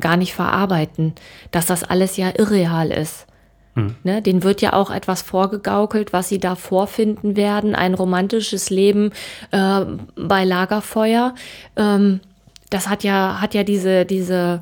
gar 0.00 0.16
nicht 0.16 0.34
verarbeiten, 0.34 1.12
dass 1.50 1.66
das 1.66 1.84
alles 1.84 2.16
ja 2.16 2.32
irreal 2.34 2.90
ist. 2.90 3.26
Ne, 3.74 4.20
denen 4.20 4.42
wird 4.42 4.60
ja 4.60 4.74
auch 4.74 4.90
etwas 4.90 5.22
vorgegaukelt, 5.22 6.12
was 6.12 6.28
sie 6.28 6.38
da 6.38 6.56
vorfinden 6.56 7.36
werden. 7.36 7.74
Ein 7.74 7.94
romantisches 7.94 8.68
Leben 8.68 9.12
äh, 9.50 9.86
bei 10.14 10.44
Lagerfeuer. 10.44 11.34
Ähm, 11.76 12.20
das 12.68 12.88
hat 12.90 13.02
ja, 13.02 13.40
hat 13.40 13.54
ja 13.54 13.64
diese, 13.64 14.04
diese 14.04 14.60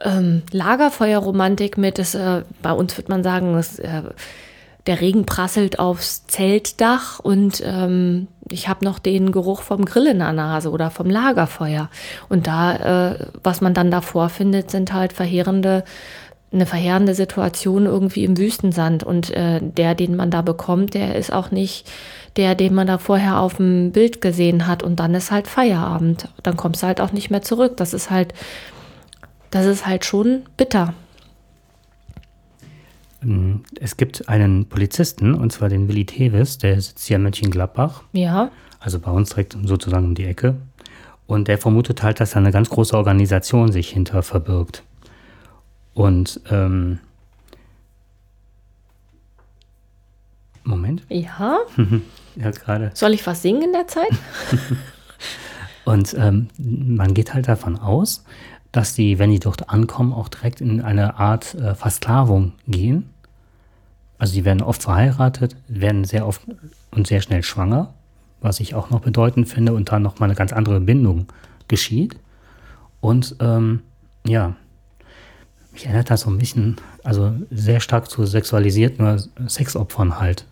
ähm, 0.00 0.42
Lagerfeuerromantik 0.50 1.78
mit, 1.78 1.98
das, 1.98 2.16
äh, 2.16 2.42
bei 2.62 2.72
uns 2.72 2.96
wird 2.96 3.08
man 3.08 3.22
sagen, 3.22 3.54
das, 3.54 3.78
äh, 3.78 4.02
der 4.86 5.00
Regen 5.00 5.26
prasselt 5.26 5.78
aufs 5.78 6.26
Zeltdach 6.26 7.20
und 7.20 7.62
ähm, 7.64 8.28
ich 8.48 8.68
habe 8.68 8.84
noch 8.84 8.98
den 8.98 9.30
Geruch 9.30 9.62
vom 9.62 9.84
Grill 9.84 10.08
in 10.08 10.18
der 10.18 10.32
Nase 10.32 10.70
oder 10.70 10.90
vom 10.90 11.08
Lagerfeuer. 11.08 11.90
Und 12.28 12.46
da, 12.46 13.10
äh, 13.12 13.26
was 13.42 13.60
man 13.60 13.74
dann 13.74 13.90
davor 13.90 14.28
findet, 14.28 14.70
sind 14.70 14.92
halt 14.92 15.12
verheerende 15.12 15.84
eine 16.52 16.66
verheerende 16.66 17.14
Situation 17.14 17.86
irgendwie 17.86 18.24
im 18.24 18.36
Wüstensand 18.36 19.04
und 19.04 19.30
äh, 19.30 19.60
der, 19.62 19.94
den 19.94 20.16
man 20.16 20.30
da 20.30 20.42
bekommt, 20.42 20.94
der 20.94 21.14
ist 21.14 21.32
auch 21.32 21.50
nicht 21.50 21.88
der, 22.36 22.54
den 22.54 22.74
man 22.74 22.86
da 22.86 22.98
vorher 22.98 23.40
auf 23.40 23.56
dem 23.56 23.92
Bild 23.92 24.20
gesehen 24.20 24.66
hat 24.66 24.82
und 24.82 25.00
dann 25.00 25.14
ist 25.14 25.30
halt 25.30 25.46
Feierabend. 25.46 26.28
Dann 26.42 26.56
kommst 26.56 26.82
du 26.82 26.86
halt 26.86 27.00
auch 27.00 27.12
nicht 27.12 27.30
mehr 27.30 27.42
zurück. 27.42 27.76
Das 27.76 27.92
ist 27.92 28.10
halt, 28.10 28.34
das 29.50 29.66
ist 29.66 29.86
halt 29.86 30.04
schon 30.04 30.42
bitter. 30.56 30.94
ähm, 33.22 33.62
es 33.80 33.96
gibt 33.96 34.28
einen 34.28 34.66
Polizisten, 34.68 35.34
und 35.34 35.52
zwar 35.52 35.68
den 35.68 35.88
Willi 35.88 36.06
Tevis, 36.06 36.58
der 36.58 36.80
sitzt 36.80 37.06
hier 37.06 37.16
in 37.16 37.22
Mönchengladbach, 37.22 38.02
Ja, 38.12 38.50
also 38.80 38.98
bei 38.98 39.10
uns 39.10 39.30
direkt 39.30 39.56
sozusagen 39.64 40.06
um 40.06 40.14
die 40.14 40.24
Ecke. 40.24 40.56
Und 41.26 41.46
der 41.46 41.58
vermutet 41.58 42.02
halt, 42.02 42.18
dass 42.18 42.32
da 42.32 42.40
eine 42.40 42.50
ganz 42.50 42.70
große 42.70 42.96
Organisation 42.96 43.70
sich 43.70 43.90
hinter 43.90 44.22
verbirgt. 44.22 44.82
Und 45.94 46.40
ähm, 46.50 47.00
Moment, 50.64 51.02
ja. 51.08 51.58
ja 52.36 52.50
gerade. 52.50 52.90
Soll 52.94 53.14
ich 53.14 53.26
was 53.26 53.42
singen 53.42 53.62
in 53.62 53.72
der 53.72 53.86
Zeit? 53.86 54.10
Und 55.84 56.14
ähm, 56.14 56.48
man 56.58 57.14
geht 57.14 57.34
halt 57.34 57.48
davon 57.48 57.78
aus, 57.78 58.24
dass 58.70 58.94
die, 58.94 59.18
wenn 59.18 59.30
die 59.30 59.40
dort 59.40 59.70
ankommen, 59.70 60.12
auch 60.12 60.28
direkt 60.28 60.60
in 60.60 60.80
eine 60.80 61.18
Art 61.18 61.54
äh, 61.54 61.74
Versklavung 61.74 62.52
gehen. 62.68 63.10
Also 64.18 64.34
die 64.34 64.44
werden 64.44 64.62
oft 64.62 64.82
verheiratet, 64.82 65.56
werden 65.66 66.04
sehr 66.04 66.26
oft 66.26 66.42
und 66.90 67.06
sehr 67.06 67.22
schnell 67.22 67.42
schwanger, 67.42 67.94
was 68.40 68.60
ich 68.60 68.74
auch 68.74 68.90
noch 68.90 69.00
bedeutend 69.00 69.48
finde, 69.48 69.72
und 69.72 69.90
dann 69.90 70.02
nochmal 70.02 70.28
eine 70.28 70.36
ganz 70.36 70.52
andere 70.52 70.80
Bindung 70.80 71.26
geschieht. 71.68 72.16
Und 73.00 73.34
ähm, 73.40 73.80
ja, 74.26 74.54
mich 75.72 75.86
erinnert 75.86 76.10
das 76.10 76.22
so 76.22 76.30
ein 76.30 76.38
bisschen, 76.38 76.76
also 77.04 77.32
sehr 77.50 77.80
stark 77.80 78.10
zu 78.10 78.24
sexualisierten 78.26 79.30
Sexopfern 79.48 80.18
halt 80.18 80.44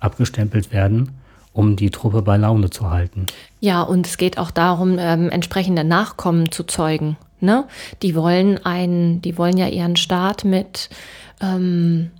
abgestempelt 0.00 0.72
werden, 0.72 1.10
um 1.52 1.76
die 1.76 1.90
Truppe 1.90 2.22
bei 2.22 2.36
Laune 2.36 2.70
zu 2.70 2.90
halten. 2.90 3.26
Ja, 3.60 3.82
und 3.82 4.06
es 4.06 4.16
geht 4.16 4.38
auch 4.38 4.50
darum, 4.50 4.96
ähm, 4.98 5.30
entsprechende 5.30 5.84
Nachkommen 5.84 6.52
zu 6.52 6.64
zeugen. 6.64 7.16
Ne? 7.40 7.64
Die 8.02 8.14
wollen 8.14 8.64
einen, 8.64 9.22
die 9.22 9.38
wollen 9.38 9.56
ja 9.56 9.68
ihren 9.68 9.96
Staat 9.96 10.44
mit, 10.44 10.90
ähm, 11.40 12.10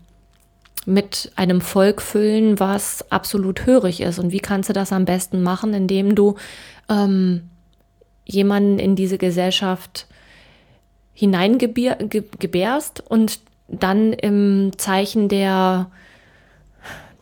mit 0.87 1.31
einem 1.37 1.61
Volk 1.61 2.01
füllen, 2.01 2.59
was 2.59 3.11
absolut 3.11 3.67
hörig 3.67 4.01
ist. 4.01 4.19
Und 4.19 4.33
wie 4.33 4.41
kannst 4.41 4.69
du 4.69 4.73
das 4.73 4.93
am 4.93 5.05
besten 5.05 5.43
machen, 5.43 5.75
indem 5.75 6.15
du 6.15 6.37
ähm, 6.89 7.51
jemanden 8.25 8.79
in 8.79 8.97
diese 8.97 9.19
Gesellschaft 9.19 10.07
hineingebärst 11.19 13.03
und 13.09 13.41
dann 13.67 14.13
im 14.13 14.71
Zeichen 14.77 15.29
der 15.29 15.91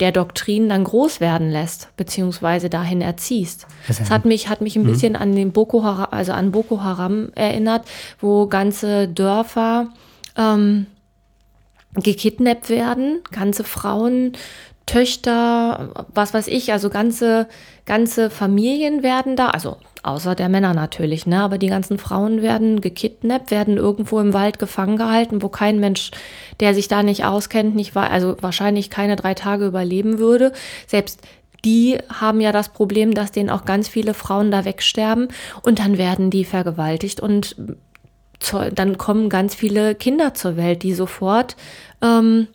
der 0.00 0.12
Doktrin 0.12 0.68
dann 0.68 0.84
groß 0.84 1.20
werden 1.20 1.50
lässt, 1.50 1.88
beziehungsweise 1.96 2.68
dahin 2.68 3.00
erziehst. 3.00 3.66
Das 3.88 4.10
hat 4.10 4.26
mich, 4.26 4.50
hat 4.50 4.60
mich 4.60 4.76
ein 4.76 4.84
bisschen 4.84 5.16
an 5.16 5.34
den 5.34 5.52
Boko 5.52 5.84
Haram, 5.84 6.08
also 6.10 6.32
an 6.32 6.52
Boko 6.52 6.82
Haram 6.82 7.30
erinnert, 7.34 7.86
wo 8.20 8.46
ganze 8.46 9.08
Dörfer 9.08 9.88
ähm, 10.36 10.84
gekidnappt 11.94 12.68
werden, 12.68 13.20
ganze 13.32 13.64
Frauen, 13.64 14.32
Töchter, 14.86 16.06
was 16.14 16.32
weiß 16.32 16.46
ich, 16.46 16.72
also 16.72 16.90
ganze, 16.90 17.48
ganze 17.84 18.30
Familien 18.30 19.02
werden 19.02 19.34
da, 19.34 19.48
also 19.48 19.78
außer 20.04 20.36
der 20.36 20.48
Männer 20.48 20.74
natürlich, 20.74 21.26
ne, 21.26 21.42
aber 21.42 21.58
die 21.58 21.66
ganzen 21.66 21.98
Frauen 21.98 22.40
werden 22.40 22.80
gekidnappt, 22.80 23.50
werden 23.50 23.76
irgendwo 23.76 24.20
im 24.20 24.32
Wald 24.32 24.60
gefangen 24.60 24.96
gehalten, 24.96 25.42
wo 25.42 25.48
kein 25.48 25.80
Mensch, 25.80 26.12
der 26.60 26.72
sich 26.72 26.86
da 26.86 27.02
nicht 27.02 27.24
auskennt, 27.24 27.74
nicht 27.74 27.96
war, 27.96 28.10
also 28.10 28.36
wahrscheinlich 28.40 28.88
keine 28.88 29.16
drei 29.16 29.34
Tage 29.34 29.66
überleben 29.66 30.18
würde. 30.20 30.52
Selbst 30.86 31.20
die 31.64 31.98
haben 32.08 32.40
ja 32.40 32.52
das 32.52 32.68
Problem, 32.68 33.12
dass 33.12 33.32
denen 33.32 33.50
auch 33.50 33.64
ganz 33.64 33.88
viele 33.88 34.14
Frauen 34.14 34.52
da 34.52 34.64
wegsterben 34.64 35.28
und 35.62 35.80
dann 35.80 35.98
werden 35.98 36.30
die 36.30 36.44
vergewaltigt 36.44 37.18
und 37.18 37.56
zu- 38.38 38.70
dann 38.72 38.98
kommen 38.98 39.28
ganz 39.28 39.56
viele 39.56 39.96
Kinder 39.96 40.32
zur 40.34 40.56
Welt, 40.56 40.84
die 40.84 40.94
sofort 40.94 41.56
ähm, 42.02 42.46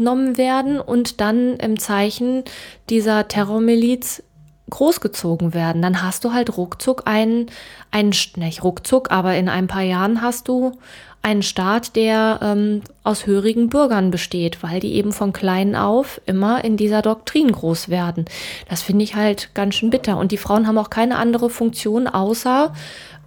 abgenommen 0.00 0.38
werden 0.38 0.80
und 0.80 1.20
dann 1.20 1.56
im 1.56 1.78
Zeichen 1.78 2.44
dieser 2.88 3.28
Terrormiliz 3.28 4.22
großgezogen 4.70 5.52
werden. 5.52 5.82
Dann 5.82 6.02
hast 6.02 6.24
du 6.24 6.32
halt 6.32 6.56
ruckzuck 6.56 7.02
einen, 7.04 7.46
einen 7.90 8.14
nicht 8.36 8.64
ruckzuck, 8.64 9.10
aber 9.10 9.34
in 9.34 9.48
ein 9.48 9.66
paar 9.66 9.82
Jahren 9.82 10.22
hast 10.22 10.48
du 10.48 10.72
einen 11.22 11.42
Staat, 11.42 11.96
der 11.96 12.40
ähm, 12.42 12.80
aus 13.04 13.26
hörigen 13.26 13.68
Bürgern 13.68 14.10
besteht, 14.10 14.62
weil 14.62 14.80
die 14.80 14.94
eben 14.94 15.12
von 15.12 15.34
klein 15.34 15.76
auf 15.76 16.20
immer 16.24 16.64
in 16.64 16.78
dieser 16.78 17.02
Doktrin 17.02 17.52
groß 17.52 17.90
werden. 17.90 18.24
Das 18.70 18.80
finde 18.80 19.04
ich 19.04 19.16
halt 19.16 19.54
ganz 19.54 19.74
schön 19.74 19.90
bitter. 19.90 20.16
Und 20.16 20.32
die 20.32 20.38
Frauen 20.38 20.66
haben 20.66 20.78
auch 20.78 20.88
keine 20.88 21.16
andere 21.16 21.50
Funktion, 21.50 22.06
außer 22.06 22.72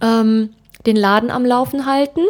ähm, 0.00 0.50
den 0.86 0.96
Laden 0.96 1.30
am 1.30 1.44
Laufen 1.44 1.86
halten 1.86 2.22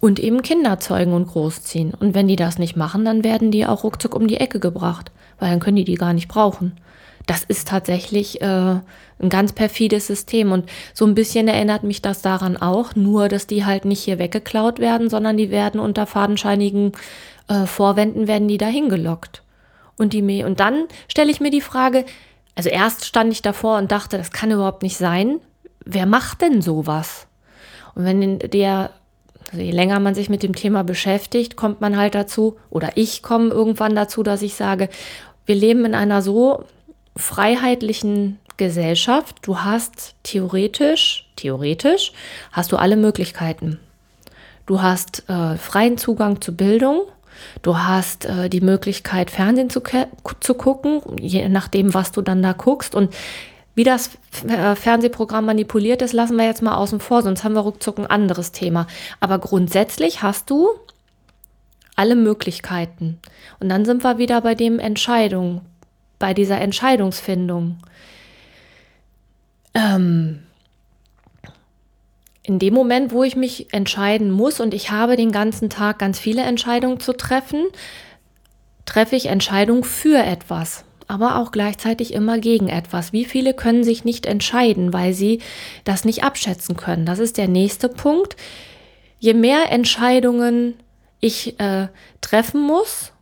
und 0.00 0.18
eben 0.18 0.42
Kinder 0.42 0.80
zeugen 0.80 1.12
und 1.12 1.26
großziehen. 1.26 1.94
Und 1.94 2.14
wenn 2.14 2.28
die 2.28 2.36
das 2.36 2.58
nicht 2.58 2.76
machen, 2.76 3.04
dann 3.04 3.22
werden 3.22 3.50
die 3.50 3.66
auch 3.66 3.84
ruckzuck 3.84 4.14
um 4.14 4.26
die 4.26 4.38
Ecke 4.38 4.58
gebracht, 4.58 5.12
weil 5.38 5.50
dann 5.50 5.60
können 5.60 5.76
die 5.76 5.84
die 5.84 5.94
gar 5.94 6.12
nicht 6.12 6.28
brauchen. 6.28 6.72
Das 7.26 7.44
ist 7.44 7.68
tatsächlich 7.68 8.40
äh, 8.40 8.44
ein 8.44 9.28
ganz 9.28 9.52
perfides 9.52 10.06
System 10.06 10.52
und 10.52 10.68
so 10.94 11.06
ein 11.06 11.14
bisschen 11.14 11.46
erinnert 11.48 11.84
mich 11.84 12.02
das 12.02 12.22
daran 12.22 12.56
auch, 12.56 12.96
nur 12.96 13.28
dass 13.28 13.46
die 13.46 13.64
halt 13.64 13.84
nicht 13.84 14.02
hier 14.02 14.18
weggeklaut 14.18 14.78
werden, 14.78 15.10
sondern 15.10 15.36
die 15.36 15.50
werden 15.50 15.80
unter 15.80 16.06
fadenscheinigen 16.06 16.92
äh, 17.48 17.66
Vorwänden 17.66 18.26
werden 18.26 18.48
die 18.48 18.58
dahin 18.58 18.88
gelockt. 18.88 19.42
Und 19.98 20.14
die 20.14 20.42
und 20.44 20.60
dann 20.60 20.86
stelle 21.08 21.30
ich 21.30 21.40
mir 21.40 21.50
die 21.50 21.60
Frage, 21.60 22.06
also 22.54 22.70
erst 22.70 23.04
stand 23.04 23.32
ich 23.32 23.42
davor 23.42 23.76
und 23.76 23.92
dachte, 23.92 24.16
das 24.16 24.30
kann 24.32 24.50
überhaupt 24.50 24.82
nicht 24.82 24.96
sein. 24.96 25.40
wer 25.84 26.06
macht 26.06 26.40
denn 26.40 26.62
sowas? 26.62 27.26
Und 27.94 28.04
wenn 28.04 28.38
der, 28.38 28.90
also 29.50 29.62
je 29.62 29.72
länger 29.72 29.98
man 30.00 30.14
sich 30.14 30.28
mit 30.28 30.42
dem 30.42 30.54
Thema 30.54 30.84
beschäftigt, 30.84 31.56
kommt 31.56 31.80
man 31.80 31.96
halt 31.96 32.14
dazu, 32.14 32.56
oder 32.70 32.92
ich 32.94 33.22
komme 33.22 33.48
irgendwann 33.48 33.96
dazu, 33.96 34.22
dass 34.22 34.42
ich 34.42 34.54
sage, 34.54 34.88
wir 35.46 35.54
leben 35.54 35.84
in 35.84 35.94
einer 35.94 36.22
so 36.22 36.64
freiheitlichen 37.16 38.38
Gesellschaft. 38.56 39.36
Du 39.42 39.60
hast 39.60 40.14
theoretisch, 40.22 41.28
theoretisch, 41.36 42.12
hast 42.52 42.70
du 42.72 42.76
alle 42.76 42.96
Möglichkeiten. 42.96 43.80
Du 44.66 44.82
hast 44.82 45.28
äh, 45.28 45.56
freien 45.56 45.98
Zugang 45.98 46.40
zu 46.40 46.54
Bildung. 46.54 47.02
Du 47.62 47.78
hast 47.78 48.26
äh, 48.26 48.48
die 48.48 48.60
Möglichkeit, 48.60 49.30
Fernsehen 49.30 49.70
zu, 49.70 49.82
zu 50.40 50.54
gucken, 50.54 51.00
je 51.18 51.48
nachdem, 51.48 51.94
was 51.94 52.12
du 52.12 52.22
dann 52.22 52.42
da 52.42 52.52
guckst. 52.52 52.94
Und 52.94 53.12
wie 53.74 53.84
das 53.84 54.10
äh, 54.46 54.74
Fernsehprogramm 54.74 55.46
manipuliert 55.46 56.02
ist, 56.02 56.12
lassen 56.12 56.36
wir 56.36 56.44
jetzt 56.44 56.62
mal 56.62 56.76
außen 56.76 57.00
vor, 57.00 57.22
sonst 57.22 57.44
haben 57.44 57.54
wir 57.54 57.60
ruckzuck 57.60 57.98
ein 57.98 58.06
anderes 58.06 58.52
Thema. 58.52 58.86
Aber 59.20 59.38
grundsätzlich 59.38 60.22
hast 60.22 60.50
du 60.50 60.70
alle 61.96 62.16
Möglichkeiten. 62.16 63.18
Und 63.60 63.68
dann 63.68 63.84
sind 63.84 64.02
wir 64.02 64.18
wieder 64.18 64.40
bei 64.40 64.54
dem 64.54 64.78
Entscheidung, 64.78 65.60
bei 66.18 66.34
dieser 66.34 66.60
Entscheidungsfindung. 66.60 67.78
Ähm, 69.74 70.40
in 72.42 72.58
dem 72.58 72.74
Moment, 72.74 73.12
wo 73.12 73.22
ich 73.22 73.36
mich 73.36 73.72
entscheiden 73.72 74.30
muss 74.30 74.60
und 74.60 74.74
ich 74.74 74.90
habe 74.90 75.16
den 75.16 75.30
ganzen 75.30 75.70
Tag 75.70 75.98
ganz 75.98 76.18
viele 76.18 76.42
Entscheidungen 76.42 76.98
zu 76.98 77.12
treffen, 77.12 77.66
treffe 78.86 79.14
ich 79.14 79.26
Entscheidungen 79.26 79.84
für 79.84 80.18
etwas 80.18 80.84
aber 81.10 81.36
auch 81.36 81.50
gleichzeitig 81.50 82.14
immer 82.14 82.38
gegen 82.38 82.68
etwas. 82.68 83.12
Wie 83.12 83.24
viele 83.24 83.52
können 83.52 83.82
sich 83.82 84.04
nicht 84.04 84.26
entscheiden, 84.26 84.92
weil 84.92 85.12
sie 85.12 85.40
das 85.82 86.04
nicht 86.04 86.22
abschätzen 86.22 86.76
können? 86.76 87.04
Das 87.04 87.18
ist 87.18 87.36
der 87.36 87.48
nächste 87.48 87.88
Punkt. 87.88 88.36
Je 89.18 89.34
mehr 89.34 89.72
Entscheidungen 89.72 90.74
ich 91.18 91.58
äh, 91.58 91.88
treffen 92.20 92.62
muss, 92.62 93.12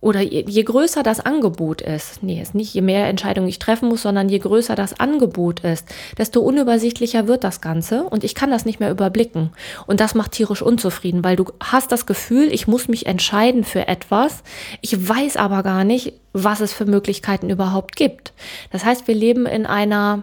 oder 0.00 0.20
je, 0.20 0.44
je, 0.46 0.62
größer 0.62 1.02
das 1.02 1.18
Angebot 1.18 1.80
ist, 1.80 2.22
nee, 2.22 2.40
ist 2.40 2.54
nicht 2.54 2.72
je 2.72 2.82
mehr 2.82 3.08
Entscheidungen 3.08 3.48
ich 3.48 3.58
treffen 3.58 3.88
muss, 3.88 4.02
sondern 4.02 4.28
je 4.28 4.38
größer 4.38 4.76
das 4.76 5.00
Angebot 5.00 5.60
ist, 5.60 5.86
desto 6.16 6.40
unübersichtlicher 6.40 7.26
wird 7.26 7.42
das 7.42 7.60
Ganze 7.60 8.04
und 8.04 8.22
ich 8.22 8.36
kann 8.36 8.50
das 8.50 8.64
nicht 8.64 8.78
mehr 8.78 8.92
überblicken. 8.92 9.50
Und 9.86 9.98
das 10.00 10.14
macht 10.14 10.32
tierisch 10.32 10.62
unzufrieden, 10.62 11.24
weil 11.24 11.34
du 11.34 11.46
hast 11.60 11.90
das 11.90 12.06
Gefühl, 12.06 12.52
ich 12.52 12.68
muss 12.68 12.86
mich 12.86 13.06
entscheiden 13.06 13.64
für 13.64 13.88
etwas, 13.88 14.44
ich 14.82 15.08
weiß 15.08 15.36
aber 15.36 15.64
gar 15.64 15.82
nicht, 15.82 16.12
was 16.32 16.60
es 16.60 16.72
für 16.72 16.84
Möglichkeiten 16.86 17.50
überhaupt 17.50 17.96
gibt. 17.96 18.32
Das 18.70 18.84
heißt, 18.84 19.08
wir 19.08 19.14
leben 19.14 19.46
in 19.46 19.66
einer 19.66 20.22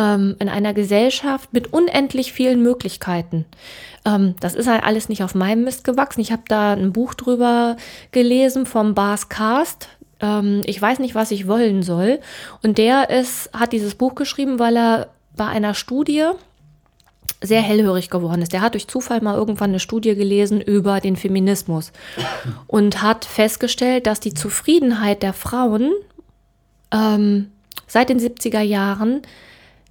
ähm, 0.00 0.34
in 0.38 0.48
einer 0.48 0.72
Gesellschaft 0.72 1.52
mit 1.52 1.72
unendlich 1.72 2.32
vielen 2.32 2.62
Möglichkeiten. 2.62 3.44
Ähm, 4.06 4.34
das 4.40 4.54
ist 4.54 4.66
halt 4.66 4.82
alles 4.82 5.10
nicht 5.10 5.22
auf 5.22 5.34
meinem 5.34 5.64
Mist 5.64 5.84
gewachsen. 5.84 6.22
Ich 6.22 6.32
habe 6.32 6.42
da 6.48 6.72
ein 6.72 6.92
Buch 6.92 7.12
drüber 7.12 7.76
gelesen 8.10 8.64
vom 8.64 8.94
Bas 8.94 9.28
Cast. 9.28 9.88
Ähm, 10.20 10.62
ich 10.64 10.80
weiß 10.80 11.00
nicht, 11.00 11.14
was 11.14 11.30
ich 11.30 11.46
wollen 11.46 11.82
soll. 11.82 12.18
Und 12.62 12.78
der 12.78 13.10
ist, 13.10 13.50
hat 13.52 13.72
dieses 13.72 13.94
Buch 13.94 14.14
geschrieben, 14.14 14.58
weil 14.58 14.76
er 14.76 15.08
bei 15.36 15.46
einer 15.46 15.74
Studie 15.74 16.24
sehr 17.42 17.60
hellhörig 17.60 18.08
geworden 18.08 18.42
ist. 18.42 18.54
Der 18.54 18.62
hat 18.62 18.74
durch 18.74 18.88
Zufall 18.88 19.20
mal 19.20 19.36
irgendwann 19.36 19.70
eine 19.70 19.80
Studie 19.80 20.14
gelesen 20.14 20.60
über 20.62 21.00
den 21.00 21.16
Feminismus 21.16 21.92
und 22.66 23.02
hat 23.02 23.24
festgestellt, 23.26 24.06
dass 24.06 24.20
die 24.20 24.34
Zufriedenheit 24.34 25.22
der 25.22 25.32
Frauen 25.32 25.92
ähm, 26.90 27.50
seit 27.86 28.08
den 28.08 28.18
70er 28.18 28.60
Jahren 28.60 29.22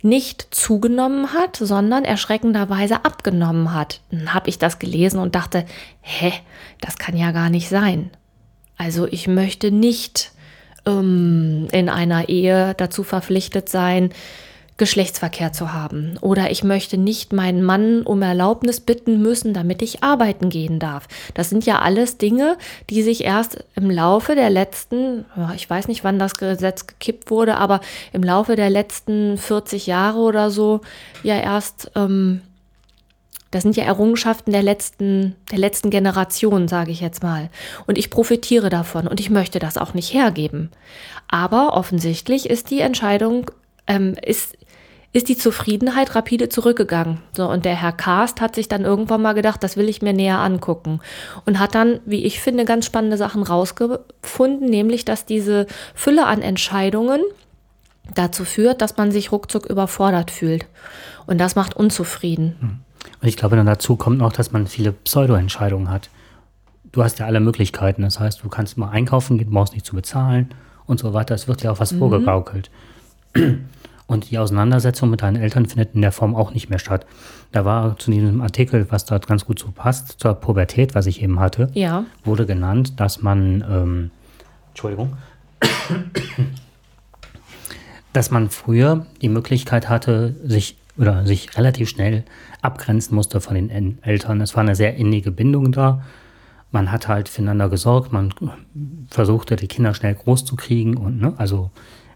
nicht 0.02 0.48
zugenommen 0.52 1.34
hat, 1.34 1.58
sondern 1.58 2.06
erschreckenderweise 2.06 3.06
abgenommen 3.06 3.74
hat. 3.74 4.02
Dann 4.12 4.34
habe 4.34 4.50
ich 4.50 4.58
das 4.58 4.80
gelesen 4.80 5.20
und 5.20 5.36
dachte, 5.36 5.66
hä, 6.02 6.32
das 6.82 6.98
kann 6.98 7.18
ja 7.18 7.32
gar 7.32 7.50
nicht 7.50 7.70
sein. 7.70 8.10
Also 8.78 9.08
ich 9.08 9.28
möchte 9.28 9.72
nicht 9.72 10.32
ähm, 10.86 11.68
in 11.72 11.90
einer 11.90 12.30
Ehe 12.30 12.74
dazu 12.76 13.04
verpflichtet 13.04 13.68
sein, 13.68 14.12
Geschlechtsverkehr 14.80 15.54
zu 15.54 15.72
haben. 15.72 16.18
Oder 16.22 16.50
ich 16.50 16.64
möchte 16.64 16.98
nicht 16.98 17.32
meinen 17.32 17.62
Mann 17.62 18.02
um 18.02 18.24
Erlaubnis 18.24 18.80
bitten 18.80 19.22
müssen, 19.22 19.54
damit 19.54 19.84
ich 19.84 20.04
arbeiten 20.04 20.50
gehen 20.50 20.80
darf. 20.80 21.08
Das 21.36 21.50
sind 21.50 21.68
ja 21.68 21.80
alles 21.80 22.18
Dinge, 22.18 22.58
die 22.90 23.04
sich 23.04 23.24
erst 23.24 23.64
im 23.76 23.92
Laufe 23.92 24.34
der 24.34 24.50
letzten, 24.50 25.26
ich 25.56 25.70
weiß 25.70 25.88
nicht, 25.88 26.04
wann 26.04 26.18
das 26.18 26.38
Gesetz 26.38 26.88
gekippt 26.88 27.30
wurde, 27.30 27.58
aber 27.58 27.82
im 28.12 28.24
Laufe 28.24 28.56
der 28.56 28.72
letzten 28.72 29.38
40 29.38 29.86
Jahre 29.86 30.20
oder 30.20 30.50
so 30.50 30.82
ja 31.22 31.38
erst, 31.38 31.92
ähm, 31.96 32.42
das 33.52 33.64
sind 33.64 33.76
ja 33.76 33.84
Errungenschaften 33.84 34.52
der 34.52 34.64
letzten, 34.64 35.36
der 35.52 35.58
letzten 35.58 35.90
Generation, 35.90 36.68
sage 36.68 36.92
ich 36.92 37.02
jetzt 37.02 37.24
mal. 37.24 37.50
Und 37.88 37.98
ich 37.98 38.10
profitiere 38.10 38.70
davon 38.70 39.08
und 39.08 39.20
ich 39.20 39.30
möchte 39.30 39.60
das 39.60 39.78
auch 39.78 39.94
nicht 39.94 40.14
hergeben. 40.14 40.72
Aber 41.28 41.74
offensichtlich 41.74 42.50
ist 42.50 42.70
die 42.70 42.80
Entscheidung, 42.80 43.52
ähm, 43.88 44.16
ist, 44.24 44.56
ist 45.12 45.28
die 45.28 45.38
Zufriedenheit 45.38 46.16
rapide 46.16 46.50
zurückgegangen. 46.50 47.20
So, 47.34 47.50
und 47.50 47.66
der 47.66 47.76
Herr 47.76 47.92
Karst 47.92 48.42
hat 48.42 48.56
sich 48.56 48.68
dann 48.68 48.86
irgendwann 48.86 49.22
mal 49.22 49.34
gedacht, 49.34 49.64
das 49.64 49.76
will 49.76 49.90
ich 49.90 50.02
mir 50.02 50.14
näher 50.14 50.38
angucken. 50.38 51.00
Und 51.46 51.60
hat 51.60 51.74
dann, 51.74 52.00
wie 52.06 52.24
ich 52.26 52.40
finde, 52.40 52.66
ganz 52.66 52.86
spannende 52.86 53.18
Sachen 53.18 53.42
rausgefunden, 53.42 54.70
nämlich, 54.70 55.06
dass 55.06 55.26
diese 55.26 55.66
Fülle 55.96 56.28
an 56.28 56.42
Entscheidungen 56.42 57.22
dazu 58.14 58.46
führt, 58.46 58.82
dass 58.82 58.98
man 58.98 59.12
sich 59.12 59.32
ruckzuck 59.32 59.66
überfordert 59.66 60.30
fühlt. 60.30 60.68
Und 61.26 61.40
das 61.40 61.56
macht 61.56 61.76
unzufrieden. 61.76 62.56
Hm. 62.60 62.80
Und 63.22 63.28
ich 63.28 63.38
glaube, 63.38 63.56
dann 63.56 63.66
dazu 63.66 63.96
kommt 63.96 64.20
noch, 64.20 64.32
dass 64.32 64.52
man 64.52 64.68
viele 64.68 64.92
Pseudo-Entscheidungen 64.92 65.90
hat. 65.90 66.10
Du 66.92 67.04
hast 67.04 67.20
ja 67.20 67.26
alle 67.26 67.40
Möglichkeiten. 67.40 68.04
Das 68.04 68.20
heißt, 68.20 68.44
du 68.44 68.50
kannst 68.50 68.78
mal 68.78 68.90
einkaufen 68.90 69.38
gehen, 69.38 69.50
brauchst 69.50 69.74
nicht 69.74 69.86
zu 69.86 69.96
bezahlen 69.96 70.54
und 70.86 71.00
so 71.00 71.14
weiter. 71.14 71.36
Es 71.36 71.48
wird 71.48 71.64
ja 71.64 71.72
auch 71.72 71.80
was 71.80 71.94
mhm. 71.94 72.00
vorgegaukelt. 72.00 72.70
Und 74.10 74.32
die 74.32 74.40
Auseinandersetzung 74.40 75.12
mit 75.12 75.22
deinen 75.22 75.36
Eltern 75.36 75.68
findet 75.68 75.94
in 75.94 76.02
der 76.02 76.12
Form 76.12 76.36
auch 76.36 76.52
nicht 76.52 76.68
mehr 76.68 76.80
statt. 76.80 77.06
Da 77.52 77.64
war 77.64 77.96
zu 78.00 78.10
diesem 78.10 78.42
Artikel, 78.42 78.88
was 78.90 79.06
dort 79.06 79.28
ganz 79.28 79.46
gut 79.46 79.60
so 79.60 79.70
passt, 79.70 80.20
zur 80.20 80.34
Pubertät, 80.34 80.96
was 80.96 81.06
ich 81.06 81.22
eben 81.22 81.40
hatte, 81.40 81.70
ja. 81.74 82.06
wurde 82.24 82.48
genannt, 82.48 83.00
dass 83.00 83.22
man, 83.22 83.64
ähm, 83.70 84.12
Entschuldigung, 84.70 85.16
dass 88.14 88.32
man 88.32 88.50
früher 88.50 89.06
die 89.22 89.30
Möglichkeit 89.30 89.90
hatte, 89.90 90.36
sich 90.44 90.78
oder 90.98 91.28
sich 91.28 91.56
relativ 91.56 91.88
schnell 91.88 92.24
abgrenzen 92.64 93.14
musste 93.14 93.40
von 93.42 93.54
den 93.54 94.00
Eltern. 94.02 94.42
Es 94.42 94.56
war 94.56 94.64
eine 94.64 94.76
sehr 94.76 94.96
innige 94.96 95.30
Bindung 95.30 95.72
da. 95.72 96.02
Man 96.72 96.92
hat 96.92 97.08
halt 97.08 97.30
füreinander 97.30 97.70
gesorgt, 97.70 98.12
man 98.12 98.34
versuchte 99.12 99.56
die 99.56 99.68
Kinder 99.68 99.94
schnell 99.94 100.16
groß 100.16 100.46
zu 100.46 100.56
kriegen 100.56 100.98
und 100.98 101.22
ne, 101.22 101.34
also 101.38 101.70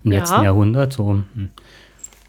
im 0.04 0.12
ja. 0.12 0.20
letzten 0.20 0.44
Jahrhundert 0.44 0.92
so 0.94 1.24
hm, 1.34 1.50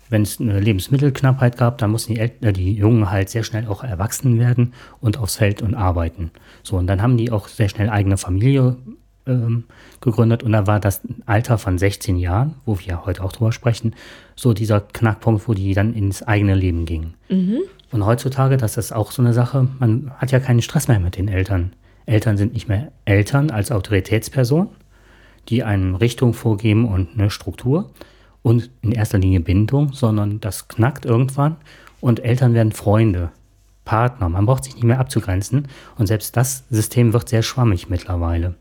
wenn 0.09 0.23
es 0.23 0.41
eine 0.41 0.61
Lebensmittelknappheit 0.61 1.57
gab, 1.57 1.79
dann 1.79 1.91
mussten 1.91 2.15
die, 2.15 2.21
El 2.21 2.33
äh, 2.41 2.53
die 2.53 2.73
Jungen 2.73 3.11
halt 3.11 3.29
sehr 3.31 3.43
schnell 3.43 3.67
auch 3.67 3.83
erwachsen 3.83 4.39
werden 4.39 4.73
und 5.01 5.19
aufs 5.19 5.37
Feld 5.37 5.63
und 5.63 5.75
arbeiten. 5.75 6.31
So, 6.63 6.77
und 6.77 6.87
dann 6.87 7.03
haben 7.03 7.17
die 7.17 7.31
auch 7.31 7.49
sehr 7.49 7.69
schnell 7.69 7.91
eigene 7.91 8.17
Familie 8.17 8.77
ähm, 9.27 9.65
gegründet 10.01 10.43
und 10.43 10.53
da 10.53 10.67
war 10.67 10.81
das 10.81 11.01
Alter 11.27 11.59
von 11.59 11.79
16 11.79 12.17
Jahren, 12.17 12.57
wo 12.67 12.79
wir 12.79 13.07
heute 13.07 13.23
auch 13.25 13.33
drüber 13.33 13.53
sprechen, 13.53 13.95
so 14.37 14.53
dieser 14.53 14.81
Knackpunkt, 14.81 15.49
wo 15.49 15.55
die 15.55 15.75
dann 15.75 15.95
ins 15.95 16.23
eigene 16.23 16.55
Leben 16.55 16.85
gingen. 16.85 17.15
Mhm. 17.29 17.61
Und 17.91 18.05
heutzutage, 18.05 18.57
das 18.57 18.77
ist 18.77 18.93
auch 18.93 19.13
so 19.13 19.23
eine 19.23 19.33
Sache, 19.33 19.69
man 19.79 20.11
hat 20.19 20.33
ja 20.33 20.41
keinen 20.41 20.63
Stress 20.63 20.89
mehr 20.89 21.01
mit 21.01 21.17
den 21.17 21.29
Eltern. 21.29 21.73
Eltern 22.07 22.37
sind 22.37 22.53
nicht 22.53 22.69
mehr 22.69 22.93
Eltern 23.05 23.51
als 23.51 23.73
Autoritätsperson, 23.73 24.69
die 25.49 25.63
eine 25.63 26.01
Richtung 26.01 26.35
vorgeben 26.35 26.87
und 26.87 27.11
eine 27.15 27.31
Struktur, 27.31 27.91
und 28.45 28.71
in 28.83 28.93
erster 28.93 29.19
Linie 29.19 29.41
Bindung, 29.41 29.95
sondern 29.95 30.39
das 30.39 30.69
knackt 30.69 31.07
irgendwann 31.07 31.57
und 32.01 32.23
Eltern 32.23 32.53
werden 32.53 32.73
Freunde, 32.73 33.31
Partner. 33.87 34.29
Man 34.29 34.45
braucht 34.45 34.65
sich 34.65 34.75
nicht 34.75 34.85
mehr 34.85 35.01
abzugrenzen 35.01 35.67
und 35.97 36.07
selbst 36.07 36.37
das 36.37 36.65
System 36.71 37.15
wird 37.15 37.29
sehr 37.29 37.43
schwammig 37.43 37.89
mittlerweile. 37.89 38.55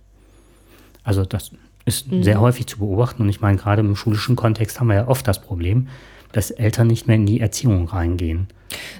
Also 1.04 1.26
das 1.26 1.52
ist 1.84 2.10
mhm. 2.10 2.24
sehr 2.24 2.40
häufig 2.40 2.66
zu 2.66 2.80
beobachten 2.80 3.24
und 3.24 3.30
ich 3.30 3.42
meine, 3.42 3.58
gerade 3.58 3.82
im 3.82 3.98
schulischen 3.98 4.38
Kontext 4.38 4.80
haben 4.80 4.88
wir 4.88 4.96
ja 4.96 5.08
oft 5.08 5.28
das 5.28 5.42
Problem, 5.42 5.90
dass 6.34 6.52
Eltern 6.52 6.88
nicht 6.88 7.08
mehr 7.08 7.16
in 7.16 7.26
die 7.26 7.40
Erziehung 7.40 7.88
reingehen. 7.88 8.48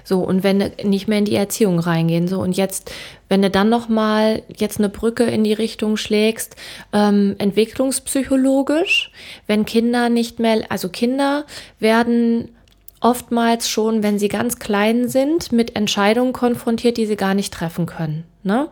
So, 0.04 0.20
und 0.20 0.42
wenn 0.42 0.70
nicht 0.82 1.08
mehr 1.08 1.18
in 1.18 1.24
die 1.24 1.34
Erziehung 1.34 1.78
reingehen, 1.78 2.28
so, 2.28 2.40
und 2.40 2.56
jetzt, 2.56 2.92
wenn 3.28 3.42
du 3.42 3.50
dann 3.50 3.68
nochmal 3.68 4.42
jetzt 4.56 4.78
eine 4.78 4.88
Brücke 4.88 5.24
in 5.24 5.44
die 5.44 5.52
Richtung 5.52 5.96
schlägst, 5.96 6.56
ähm, 6.92 7.34
entwicklungspsychologisch, 7.38 9.10
wenn 9.46 9.66
Kinder 9.66 10.08
nicht 10.08 10.38
mehr, 10.38 10.64
also 10.70 10.88
Kinder 10.88 11.44
werden 11.80 12.50
oftmals 13.00 13.68
schon, 13.68 14.02
wenn 14.02 14.18
sie 14.18 14.28
ganz 14.28 14.58
klein 14.58 15.08
sind, 15.08 15.52
mit 15.52 15.76
Entscheidungen 15.76 16.32
konfrontiert, 16.32 16.96
die 16.96 17.06
sie 17.06 17.16
gar 17.16 17.34
nicht 17.34 17.52
treffen 17.52 17.86
können. 17.86 18.24
Ne? 18.42 18.68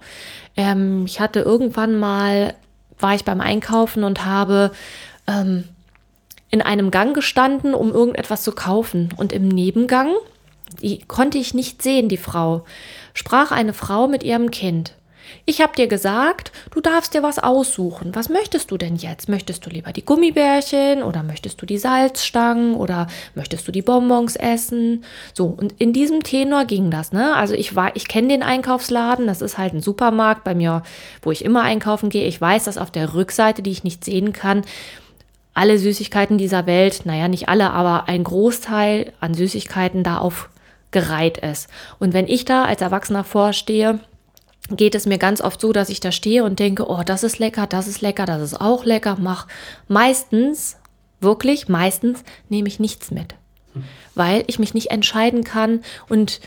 Ähm, 0.57 1.05
ich 1.05 1.20
hatte 1.20 1.40
irgendwann 1.40 1.98
mal, 1.98 2.55
war 2.98 3.14
ich 3.14 3.25
beim 3.25 3.40
Einkaufen 3.40 4.05
und 4.05 4.25
habe 4.25 4.70
ähm, 5.27 5.64
in 6.53 6.62
einem 6.62 6.93
Gang 6.93 7.15
gestanden, 7.15 7.75
um 7.75 7.91
irgendetwas 7.91 8.45
zu 8.45 8.53
kaufen. 8.53 9.09
Und 9.17 9.33
im 9.33 9.49
Nebengang 9.49 10.15
die 10.81 11.01
konnte 11.07 11.38
ich 11.38 11.55
nicht 11.55 11.83
sehen, 11.83 12.09
die 12.09 12.17
Frau, 12.17 12.65
sprach 13.15 13.53
eine 13.53 13.73
Frau 13.73 14.09
mit 14.09 14.23
ihrem 14.23 14.51
Kind. 14.51 14.95
Ich 15.47 15.62
habe 15.62 15.75
dir 15.75 15.87
gesagt, 15.87 16.53
du 16.73 16.81
darfst 16.81 17.15
dir 17.15 17.23
was 17.23 17.38
aussuchen. 17.38 18.15
Was 18.15 18.29
möchtest 18.29 18.71
du 18.71 18.77
denn 18.77 18.97
jetzt? 18.97 19.29
Möchtest 19.29 19.65
du 19.65 19.71
lieber 19.71 19.93
die 19.93 20.05
Gummibärchen 20.05 21.03
oder 21.03 21.23
möchtest 21.23 21.62
du 21.62 21.67
die 21.67 21.79
Salzstangen 21.79 22.75
oder 22.75 23.07
möchtest 23.35 23.67
du 23.67 23.73
die 23.73 23.83
Bonbons 23.83 24.37
essen? 24.37 25.05
So, 25.33 25.47
und 25.47 25.75
in 25.79 25.93
diesem 25.93 26.23
Tenor 26.23 26.67
ging 26.67 26.91
das, 26.91 27.12
ne? 27.12 27.35
Also 27.35 27.55
ich 27.55 27.75
war, 27.75 27.97
ich 27.97 28.09
kenne 28.09 28.29
den 28.29 28.43
Einkaufsladen, 28.43 29.27
das 29.27 29.41
ist 29.41 29.57
halt 29.57 29.73
ein 29.73 29.81
Supermarkt 29.81 30.45
bei 30.45 30.55
mir, 30.55 30.83
wo 31.23 31.31
ich 31.31 31.45
immer 31.45 31.62
einkaufen 31.62 32.11
gehe. 32.11 32.27
Ich 32.27 32.41
weiß, 32.41 32.65
dass 32.65 32.77
auf 32.77 32.91
der 32.91 33.15
Rückseite, 33.15 33.62
die 33.62 33.71
ich 33.71 33.85
nicht 33.85 34.05
sehen 34.05 34.33
kann, 34.33 34.62
alle 35.55 35.79
Süßigkeiten 35.79 36.38
dieser 36.38 36.67
Welt, 36.67 37.03
naja, 37.05 37.29
nicht 37.29 37.49
alle, 37.49 37.71
aber 37.71 38.09
ein 38.09 38.25
Großteil 38.25 39.12
an 39.21 39.35
Süßigkeiten 39.35 40.03
da 40.03 40.19
aufgereiht 40.19 41.38
ist. 41.38 41.69
Und 41.99 42.15
wenn 42.15 42.27
ich 42.27 42.45
da 42.45 42.65
als 42.65 42.81
Erwachsener 42.81 43.25
vorstehe, 43.25 44.01
geht 44.71 44.95
es 44.95 45.07
mir 45.07 45.19
ganz 45.19 45.41
oft 45.41 45.61
so, 45.61 45.73
dass 45.73 45.91
ich 45.91 46.01
da 46.01 46.12
stehe 46.12 46.45
und 46.45 46.59
denke, 46.59 46.88
oh, 46.88 47.03
das 47.05 47.25
ist 47.25 47.38
lecker, 47.38 47.67
das 47.67 47.87
ist 47.87 48.01
lecker, 48.01 48.27
das 48.27 48.43
ist 48.43 48.61
auch 48.61 48.85
lecker, 48.85 49.17
mach. 49.21 49.47
Meistens, 49.88 50.77
wirklich, 51.21 51.69
meistens 51.69 52.25
nehme 52.49 52.69
ich 52.69 52.81
nichts 52.81 53.11
mit, 53.11 53.35
weil 54.15 54.45
ich 54.47 54.59
mich 54.59 54.75
nicht 54.75 54.91
entscheiden 54.91 55.45
kann 55.45 55.83
und 56.09 56.41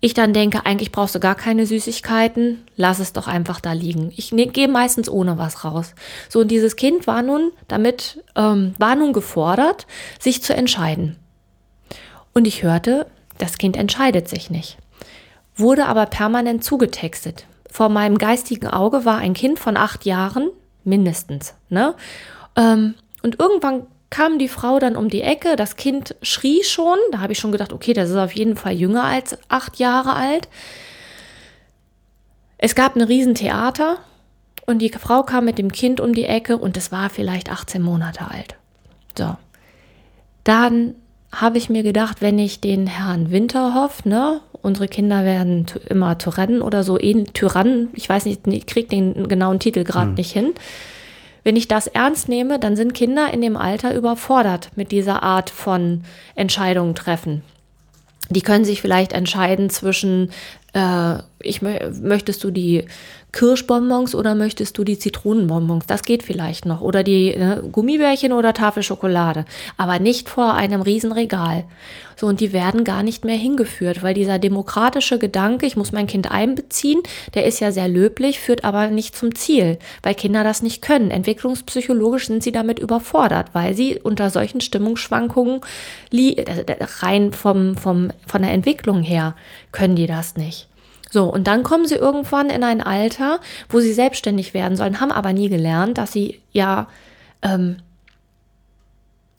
ich 0.00 0.14
dann 0.14 0.32
denke, 0.32 0.64
eigentlich 0.64 0.92
brauchst 0.92 1.14
du 1.14 1.20
gar 1.20 1.34
keine 1.34 1.66
Süßigkeiten, 1.66 2.64
lass 2.76 2.98
es 2.98 3.12
doch 3.12 3.28
einfach 3.28 3.60
da 3.60 3.72
liegen. 3.72 4.12
Ich 4.16 4.32
ne, 4.32 4.46
gehe 4.46 4.68
meistens 4.68 5.08
ohne 5.08 5.36
was 5.36 5.64
raus. 5.64 5.94
So, 6.28 6.40
und 6.40 6.48
dieses 6.48 6.76
Kind 6.76 7.06
war 7.06 7.22
nun 7.22 7.52
damit, 7.68 8.22
ähm, 8.34 8.74
war 8.78 8.94
nun 8.96 9.12
gefordert, 9.12 9.86
sich 10.18 10.42
zu 10.42 10.54
entscheiden. 10.54 11.16
Und 12.32 12.46
ich 12.46 12.62
hörte, 12.62 13.06
das 13.38 13.58
Kind 13.58 13.76
entscheidet 13.76 14.28
sich 14.28 14.50
nicht 14.50 14.78
wurde 15.60 15.86
aber 15.86 16.06
permanent 16.06 16.64
zugetextet. 16.64 17.44
Vor 17.70 17.88
meinem 17.88 18.18
geistigen 18.18 18.66
Auge 18.66 19.04
war 19.04 19.18
ein 19.18 19.34
Kind 19.34 19.60
von 19.60 19.76
acht 19.76 20.04
Jahren, 20.04 20.50
mindestens. 20.82 21.54
Ne? 21.68 21.94
Ähm, 22.56 22.94
und 23.22 23.38
irgendwann 23.38 23.86
kam 24.10 24.38
die 24.38 24.48
Frau 24.48 24.78
dann 24.80 24.96
um 24.96 25.08
die 25.08 25.22
Ecke, 25.22 25.56
das 25.56 25.76
Kind 25.76 26.16
schrie 26.20 26.62
schon, 26.64 26.98
da 27.12 27.20
habe 27.20 27.32
ich 27.32 27.38
schon 27.38 27.52
gedacht, 27.52 27.72
okay, 27.72 27.92
das 27.92 28.10
ist 28.10 28.16
auf 28.16 28.32
jeden 28.32 28.56
Fall 28.56 28.72
jünger 28.72 29.04
als 29.04 29.38
acht 29.48 29.78
Jahre 29.78 30.14
alt. 30.14 30.48
Es 32.58 32.74
gab 32.74 32.96
ein 32.96 33.02
Riesentheater 33.02 33.98
und 34.66 34.80
die 34.80 34.90
Frau 34.90 35.22
kam 35.22 35.44
mit 35.44 35.58
dem 35.58 35.72
Kind 35.72 36.00
um 36.00 36.12
die 36.12 36.24
Ecke 36.24 36.58
und 36.58 36.76
es 36.76 36.92
war 36.92 37.08
vielleicht 37.08 37.50
18 37.50 37.80
Monate 37.80 38.30
alt. 38.30 38.56
So. 39.16 39.36
Dann 40.44 40.94
habe 41.32 41.58
ich 41.58 41.70
mir 41.70 41.84
gedacht, 41.84 42.20
wenn 42.20 42.38
ich 42.38 42.60
den 42.60 42.88
Herrn 42.88 43.30
Winterhoff, 43.30 44.04
ne, 44.04 44.40
unsere 44.62 44.88
Kinder 44.88 45.24
werden 45.24 45.66
immer 45.88 46.18
Tyrannen 46.18 46.60
oder 46.60 46.82
so, 46.82 46.98
Tyrannen, 46.98 47.88
ich 47.94 48.08
weiß 48.08 48.24
nicht, 48.24 48.46
ich 48.46 48.66
kriege 48.66 48.88
den 48.88 49.28
genauen 49.28 49.60
Titel 49.60 49.84
gerade 49.84 50.08
hm. 50.08 50.14
nicht 50.14 50.32
hin. 50.32 50.52
Wenn 51.42 51.56
ich 51.56 51.68
das 51.68 51.86
ernst 51.86 52.28
nehme, 52.28 52.58
dann 52.58 52.76
sind 52.76 52.94
Kinder 52.94 53.32
in 53.32 53.40
dem 53.40 53.56
Alter 53.56 53.94
überfordert 53.94 54.70
mit 54.76 54.92
dieser 54.92 55.22
Art 55.22 55.50
von 55.50 56.04
Entscheidungen 56.34 56.94
treffen. 56.94 57.42
Die 58.28 58.42
können 58.42 58.64
sich 58.64 58.80
vielleicht 58.80 59.12
entscheiden 59.12 59.70
zwischen, 59.70 60.30
äh, 60.72 61.16
ich 61.40 61.62
möchtest 61.62 62.44
du 62.44 62.50
die 62.50 62.84
Kirschbonbons 63.32 64.14
oder 64.14 64.34
möchtest 64.34 64.76
du 64.78 64.84
die 64.84 64.98
Zitronenbonbons? 64.98 65.86
Das 65.86 66.02
geht 66.02 66.22
vielleicht 66.22 66.66
noch. 66.66 66.80
Oder 66.80 67.02
die 67.02 67.34
äh, 67.34 67.62
Gummibärchen 67.70 68.32
oder 68.32 68.54
Tafel 68.54 68.82
Schokolade. 68.82 69.44
Aber 69.76 69.98
nicht 69.98 70.28
vor 70.28 70.54
einem 70.54 70.82
Riesenregal. 70.82 71.64
So, 72.20 72.26
und 72.26 72.40
die 72.40 72.52
werden 72.52 72.84
gar 72.84 73.02
nicht 73.02 73.24
mehr 73.24 73.36
hingeführt, 73.36 74.02
weil 74.02 74.12
dieser 74.12 74.38
demokratische 74.38 75.18
Gedanke, 75.18 75.64
ich 75.64 75.76
muss 75.76 75.90
mein 75.90 76.06
Kind 76.06 76.30
einbeziehen, 76.30 77.00
der 77.32 77.46
ist 77.46 77.60
ja 77.60 77.72
sehr 77.72 77.88
löblich, 77.88 78.40
führt 78.40 78.62
aber 78.62 78.88
nicht 78.88 79.16
zum 79.16 79.34
Ziel, 79.34 79.78
weil 80.02 80.14
Kinder 80.14 80.44
das 80.44 80.60
nicht 80.60 80.82
können. 80.82 81.10
Entwicklungspsychologisch 81.10 82.26
sind 82.26 82.42
sie 82.42 82.52
damit 82.52 82.78
überfordert, 82.78 83.54
weil 83.54 83.74
sie 83.74 83.98
unter 83.98 84.28
solchen 84.28 84.60
Stimmungsschwankungen 84.60 85.62
äh, 86.12 86.44
rein 87.00 87.32
vom, 87.32 87.76
vom, 87.76 88.10
von 88.26 88.42
der 88.42 88.50
Entwicklung 88.50 89.02
her 89.02 89.34
können 89.72 89.96
die 89.96 90.06
das 90.06 90.36
nicht. 90.36 90.69
So, 91.10 91.24
und 91.24 91.46
dann 91.48 91.64
kommen 91.64 91.86
sie 91.86 91.96
irgendwann 91.96 92.50
in 92.50 92.62
ein 92.62 92.80
Alter, 92.80 93.40
wo 93.68 93.80
sie 93.80 93.92
selbstständig 93.92 94.54
werden 94.54 94.76
sollen, 94.76 95.00
haben 95.00 95.10
aber 95.10 95.32
nie 95.32 95.48
gelernt, 95.48 95.98
dass 95.98 96.12
sie 96.12 96.40
ja, 96.52 96.86
ähm, 97.42 97.78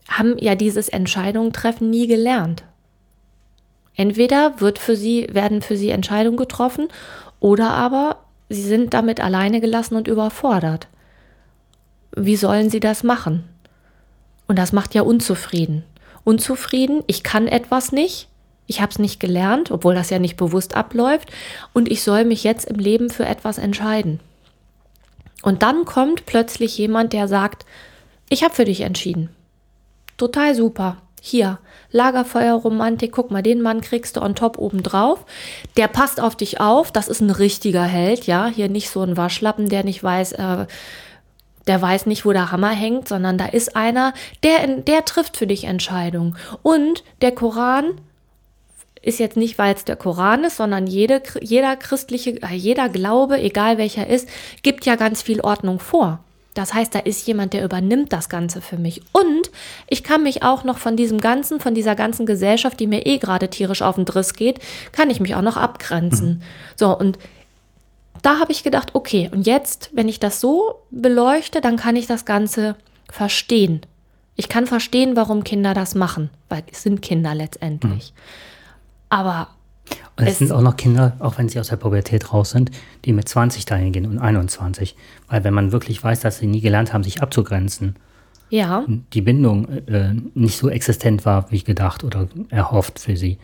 haben 0.10 0.38
ja 0.38 0.56
dieses 0.56 0.90
Entscheidungen 0.90 1.54
treffen 1.54 1.90
nie 1.90 2.08
gelernt. 2.08 2.64
Entweder 3.96 4.60
wird 4.60 4.80
für 4.80 4.98
sie, 4.98 5.28
werden 5.32 5.62
für 5.62 5.78
sie 5.78 5.90
Entscheidungen 5.90 6.38
getroffen 6.38 6.90
oder 7.40 7.70
aber 7.70 8.18
sie 8.50 8.64
sind 8.64 8.94
damit 8.94 9.22
alleine 9.22 9.62
gelassen 9.62 9.96
und 9.96 10.10
überfordert. 10.10 10.88
Wie 12.16 12.36
sollen 12.36 12.70
sie 12.70 12.82
das 12.82 13.04
machen? 13.04 13.46
Und 14.48 14.60
das 14.60 14.74
macht 14.74 14.94
ja 14.94 15.04
unzufrieden. 15.04 15.84
Unzufrieden, 16.26 17.04
ich 17.08 17.24
kann 17.24 17.48
etwas 17.48 17.94
nicht, 17.94 18.28
ich 18.67 18.82
habe 18.82 18.91
es 18.91 19.00
nicht 19.00 19.19
gelernt, 19.19 19.71
obwohl 19.71 19.95
das 19.95 20.10
ja 20.10 20.19
nicht 20.19 20.38
bewusst 20.38 20.76
abläuft, 20.76 21.32
und 21.74 21.89
ich 21.89 22.04
soll 22.04 22.26
mich 22.26 22.43
jetzt 22.43 22.65
im 22.65 22.78
Leben 22.78 23.10
für 23.10 23.26
etwas 23.26 23.58
entscheiden. 23.58 24.19
Und 25.41 25.63
dann 25.63 25.86
kommt 25.86 26.26
plötzlich 26.26 26.78
jemand, 26.78 27.13
der 27.13 27.28
sagt, 27.28 27.65
ich 28.30 28.43
habe 28.43 28.54
für 28.54 28.65
dich 28.65 28.82
entschieden. 28.82 29.30
Total 30.17 30.56
super. 30.56 30.97
Hier, 31.24 31.60
Lagerfeuerromantik, 31.91 33.12
guck 33.12 33.30
mal, 33.30 33.43
den 33.43 33.62
Mann 33.62 33.82
kriegst 33.82 34.17
du 34.17 34.21
on 34.21 34.36
top 34.36 34.58
oben 34.58 34.82
drauf. 34.82 35.26
Der 35.78 35.88
passt 35.88 36.19
auf 36.19 36.36
dich 36.36 36.60
auf, 36.60 36.91
das 36.91 37.08
ist 37.08 37.21
ein 37.21 37.30
richtiger 37.30 37.84
Held, 37.84 38.26
ja. 38.26 38.47
Hier 38.47 38.69
nicht 38.69 38.89
so 38.89 39.02
ein 39.02 39.17
Waschlappen, 39.17 39.69
der 39.69 39.84
nicht 39.84 40.04
weiß, 40.04 40.32
äh, 40.34 40.65
der 41.67 41.82
weiß 41.82 42.08
nicht, 42.08 42.26
wo 42.26 42.34
der 42.34 42.52
Hammer 42.52 42.71
hängt, 42.71 43.08
sondern 43.08 43.38
da 43.38 43.45
ist 43.45 43.76
einer, 43.76 44.13
der, 44.43 44.65
der 44.67 45.06
trifft 45.06 45.38
für 45.38 45.45
dich 45.45 45.65
Entscheidungen. 45.65 46.38
Und 46.63 47.04
der 47.21 47.34
Koran 47.34 48.02
ist 49.02 49.20
jetzt 49.20 49.38
nicht, 49.38 49.58
weil 49.58 49.76
es 49.76 49.86
der 49.86 49.96
Koran 49.96 50.44
ist, 50.44 50.58
sondern 50.58 50.88
jede, 50.88 51.22
jeder 51.42 51.76
christliche, 51.76 52.42
äh, 52.42 52.54
jeder 52.54 52.90
Glaube, 52.90 53.42
egal 53.42 53.78
welcher 53.78 54.08
ist, 54.08 54.28
gibt 54.62 54.86
ja 54.86 54.96
ganz 54.96 55.22
viel 55.22 55.42
Ordnung 55.42 55.80
vor. 55.80 56.20
Das 56.54 56.74
heißt, 56.74 56.94
da 56.94 57.00
ist 57.00 57.26
jemand, 57.28 57.54
der 57.54 57.64
übernimmt 57.64 58.12
das 58.12 58.28
Ganze 58.28 58.62
für 58.62 58.78
mich. 58.78 59.02
Und 59.14 59.50
ich 59.88 60.04
kann 60.04 60.24
mich 60.24 60.44
auch 60.44 60.64
noch 60.64 60.80
von 60.80 60.98
diesem 60.98 61.22
ganzen, 61.22 61.62
von 61.62 61.74
dieser 61.74 61.96
ganzen 61.96 62.26
Gesellschaft, 62.26 62.80
die 62.80 62.88
mir 62.88 63.06
eh 63.06 63.20
gerade 63.20 63.50
tierisch 63.50 63.82
auf 63.82 63.96
den 63.96 64.06
Driss 64.06 64.34
geht, 64.34 64.60
kann 64.92 65.10
ich 65.10 65.22
mich 65.22 65.34
auch 65.36 65.42
noch 65.42 65.56
abgrenzen. 65.56 66.30
Mhm. 66.30 66.42
So, 66.76 66.98
und 66.98 67.18
da 68.22 68.40
habe 68.40 68.52
ich 68.52 68.64
gedacht, 68.64 68.90
okay, 68.94 69.30
und 69.32 69.48
jetzt, 69.48 69.90
wenn 69.94 70.10
ich 70.10 70.20
das 70.20 70.42
so 70.42 70.76
beleuchte, 70.92 71.62
dann 71.62 71.78
kann 71.78 71.96
ich 71.96 72.06
das 72.06 72.26
Ganze 72.26 72.76
verstehen. 73.10 73.82
Ich 74.36 74.50
kann 74.50 74.68
verstehen, 74.68 75.16
warum 75.16 75.44
Kinder 75.44 75.74
das 75.74 75.96
machen, 75.96 76.30
weil 76.50 76.64
es 76.72 76.84
sind 76.84 77.02
Kinder 77.02 77.34
letztendlich. 77.34 78.14
Mhm. 78.14 78.51
Aber 79.12 79.50
und 80.15 80.26
es, 80.26 80.34
es 80.34 80.39
sind 80.39 80.52
auch 80.52 80.62
noch 80.62 80.78
Kinder, 80.78 81.13
auch 81.19 81.38
wenn 81.38 81.50
sie 81.50 81.60
aus 81.60 81.67
der 81.67 81.76
Pubertät 81.76 82.34
raus 82.34 82.52
sind, 82.52 82.71
die 83.06 83.13
mit 83.13 83.28
20 83.28 83.65
dahin 83.65 83.91
gehen 83.91 84.06
und 84.06 84.19
21. 84.19 84.95
Weil 85.28 85.43
wenn 85.43 85.54
man 85.54 85.71
wirklich 85.71 86.04
weiß, 86.04 86.21
dass 86.21 86.38
sie 86.38 86.47
nie 86.47 86.62
gelernt 86.62 86.93
haben, 86.93 87.04
sich 87.04 87.21
abzugrenzen, 87.21 87.95
ja. 88.50 88.86
die 89.13 89.21
Bindung 89.21 89.67
äh, 89.88 90.13
nicht 90.34 90.58
so 90.58 90.69
existent 90.69 91.26
war, 91.26 91.52
wie 91.52 91.62
gedacht 91.63 92.04
oder 92.04 92.28
erhofft 92.50 93.00
für 93.00 93.17
sie, 93.17 93.38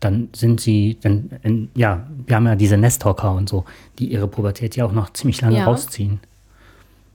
dann 0.00 0.28
sind 0.34 0.60
sie, 0.60 0.98
dann, 1.00 1.30
in, 1.42 1.70
ja, 1.74 2.06
wir 2.26 2.36
haben 2.36 2.46
ja 2.46 2.56
diese 2.56 2.76
Nesthocker 2.76 3.32
und 3.32 3.48
so, 3.48 3.64
die 3.98 4.12
ihre 4.12 4.28
Pubertät 4.28 4.76
ja 4.76 4.84
auch 4.84 4.92
noch 4.92 5.12
ziemlich 5.12 5.40
lange 5.40 5.58
ja. 5.58 5.64
rausziehen. 5.64 6.20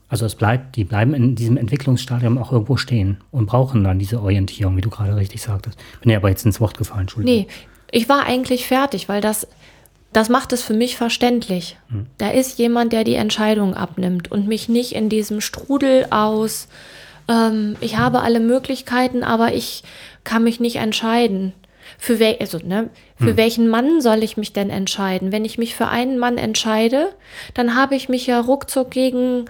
Also 0.09 0.25
es 0.25 0.33
bleibt, 0.33 0.75
die 0.75 0.85
bleiben 0.85 1.13
in 1.13 1.35
diesem 1.35 1.55
Entwicklungsstadium 1.55 2.39
auch 2.39 2.51
irgendwo 2.51 2.77
stehen 2.77 3.17
und 3.29 3.45
brauchen 3.45 3.83
dann 3.83 3.99
diese 3.99 4.19
Orientierung, 4.21 4.75
wie 4.75 4.81
du 4.81 4.89
gerade 4.89 5.15
richtig 5.15 5.41
sagtest. 5.43 5.77
Bin 6.01 6.11
ja 6.11 6.17
aber 6.17 6.29
jetzt 6.29 6.45
ins 6.47 6.59
Wort 6.59 6.77
gefallen, 6.77 7.01
Entschuldigung. 7.01 7.41
Nee, 7.41 7.47
ich 7.91 8.09
war 8.09 8.25
eigentlich 8.25 8.67
fertig, 8.67 9.09
weil 9.09 9.21
das, 9.21 9.47
das 10.13 10.29
macht 10.29 10.53
es 10.53 10.61
für 10.61 10.73
mich 10.73 10.95
verständlich. 10.95 11.77
Hm. 11.89 12.07
Da 12.17 12.29
ist 12.29 12.59
jemand, 12.59 12.93
der 12.93 13.03
die 13.03 13.15
Entscheidung 13.15 13.73
abnimmt 13.75 14.31
und 14.31 14.47
mich 14.47 14.69
nicht 14.69 14.93
in 14.93 15.09
diesem 15.09 15.41
Strudel 15.41 16.07
aus, 16.09 16.67
ähm, 17.27 17.75
ich 17.81 17.97
habe 17.97 18.21
alle 18.21 18.39
Möglichkeiten, 18.39 19.23
aber 19.23 19.53
ich 19.53 19.83
kann 20.23 20.43
mich 20.43 20.59
nicht 20.59 20.77
entscheiden. 20.77 21.53
Für, 21.97 22.19
wel 22.19 22.37
also, 22.39 22.59
ne, 22.59 22.89
für 23.17 23.31
hm. 23.31 23.37
welchen 23.37 23.67
Mann 23.67 23.99
soll 24.01 24.23
ich 24.23 24.37
mich 24.37 24.53
denn 24.53 24.69
entscheiden? 24.69 25.31
Wenn 25.31 25.43
ich 25.43 25.57
mich 25.57 25.75
für 25.75 25.87
einen 25.87 26.19
Mann 26.19 26.37
entscheide, 26.37 27.13
dann 27.55 27.75
habe 27.75 27.95
ich 27.95 28.09
mich 28.09 28.27
ja 28.27 28.39
ruckzuck 28.39 28.91
gegen 28.91 29.45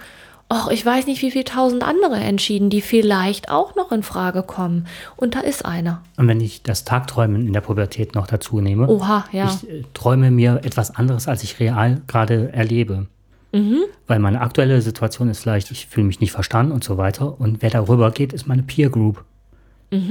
Och, 0.52 0.70
ich 0.72 0.84
weiß 0.84 1.06
nicht, 1.06 1.22
wie 1.22 1.30
viele 1.30 1.44
tausend 1.44 1.84
andere 1.84 2.16
entschieden, 2.16 2.70
die 2.70 2.80
vielleicht 2.80 3.50
auch 3.50 3.76
noch 3.76 3.92
in 3.92 4.02
Frage 4.02 4.42
kommen. 4.42 4.88
Und 5.16 5.36
da 5.36 5.40
ist 5.40 5.64
einer. 5.64 6.02
Und 6.16 6.26
wenn 6.26 6.40
ich 6.40 6.64
das 6.64 6.84
Tagträumen 6.84 7.46
in 7.46 7.52
der 7.52 7.60
Pubertät 7.60 8.16
noch 8.16 8.26
dazu 8.26 8.60
nehme, 8.60 8.88
Oha, 8.88 9.24
ja. 9.30 9.44
ich 9.44 9.70
äh, 9.70 9.84
träume 9.94 10.32
mir 10.32 10.60
etwas 10.64 10.94
anderes, 10.94 11.28
als 11.28 11.44
ich 11.44 11.60
real 11.60 12.02
gerade 12.08 12.52
erlebe. 12.52 13.06
Mhm. 13.52 13.82
Weil 14.08 14.18
meine 14.18 14.40
aktuelle 14.40 14.82
Situation 14.82 15.28
ist 15.28 15.40
vielleicht, 15.40 15.70
ich 15.70 15.86
fühle 15.86 16.06
mich 16.06 16.20
nicht 16.20 16.32
verstanden 16.32 16.72
und 16.72 16.82
so 16.82 16.96
weiter. 16.96 17.40
Und 17.40 17.62
wer 17.62 17.70
darüber 17.70 18.10
geht, 18.10 18.32
ist 18.32 18.48
meine 18.48 18.62
Peer 18.64 18.90
Group. 18.90 19.24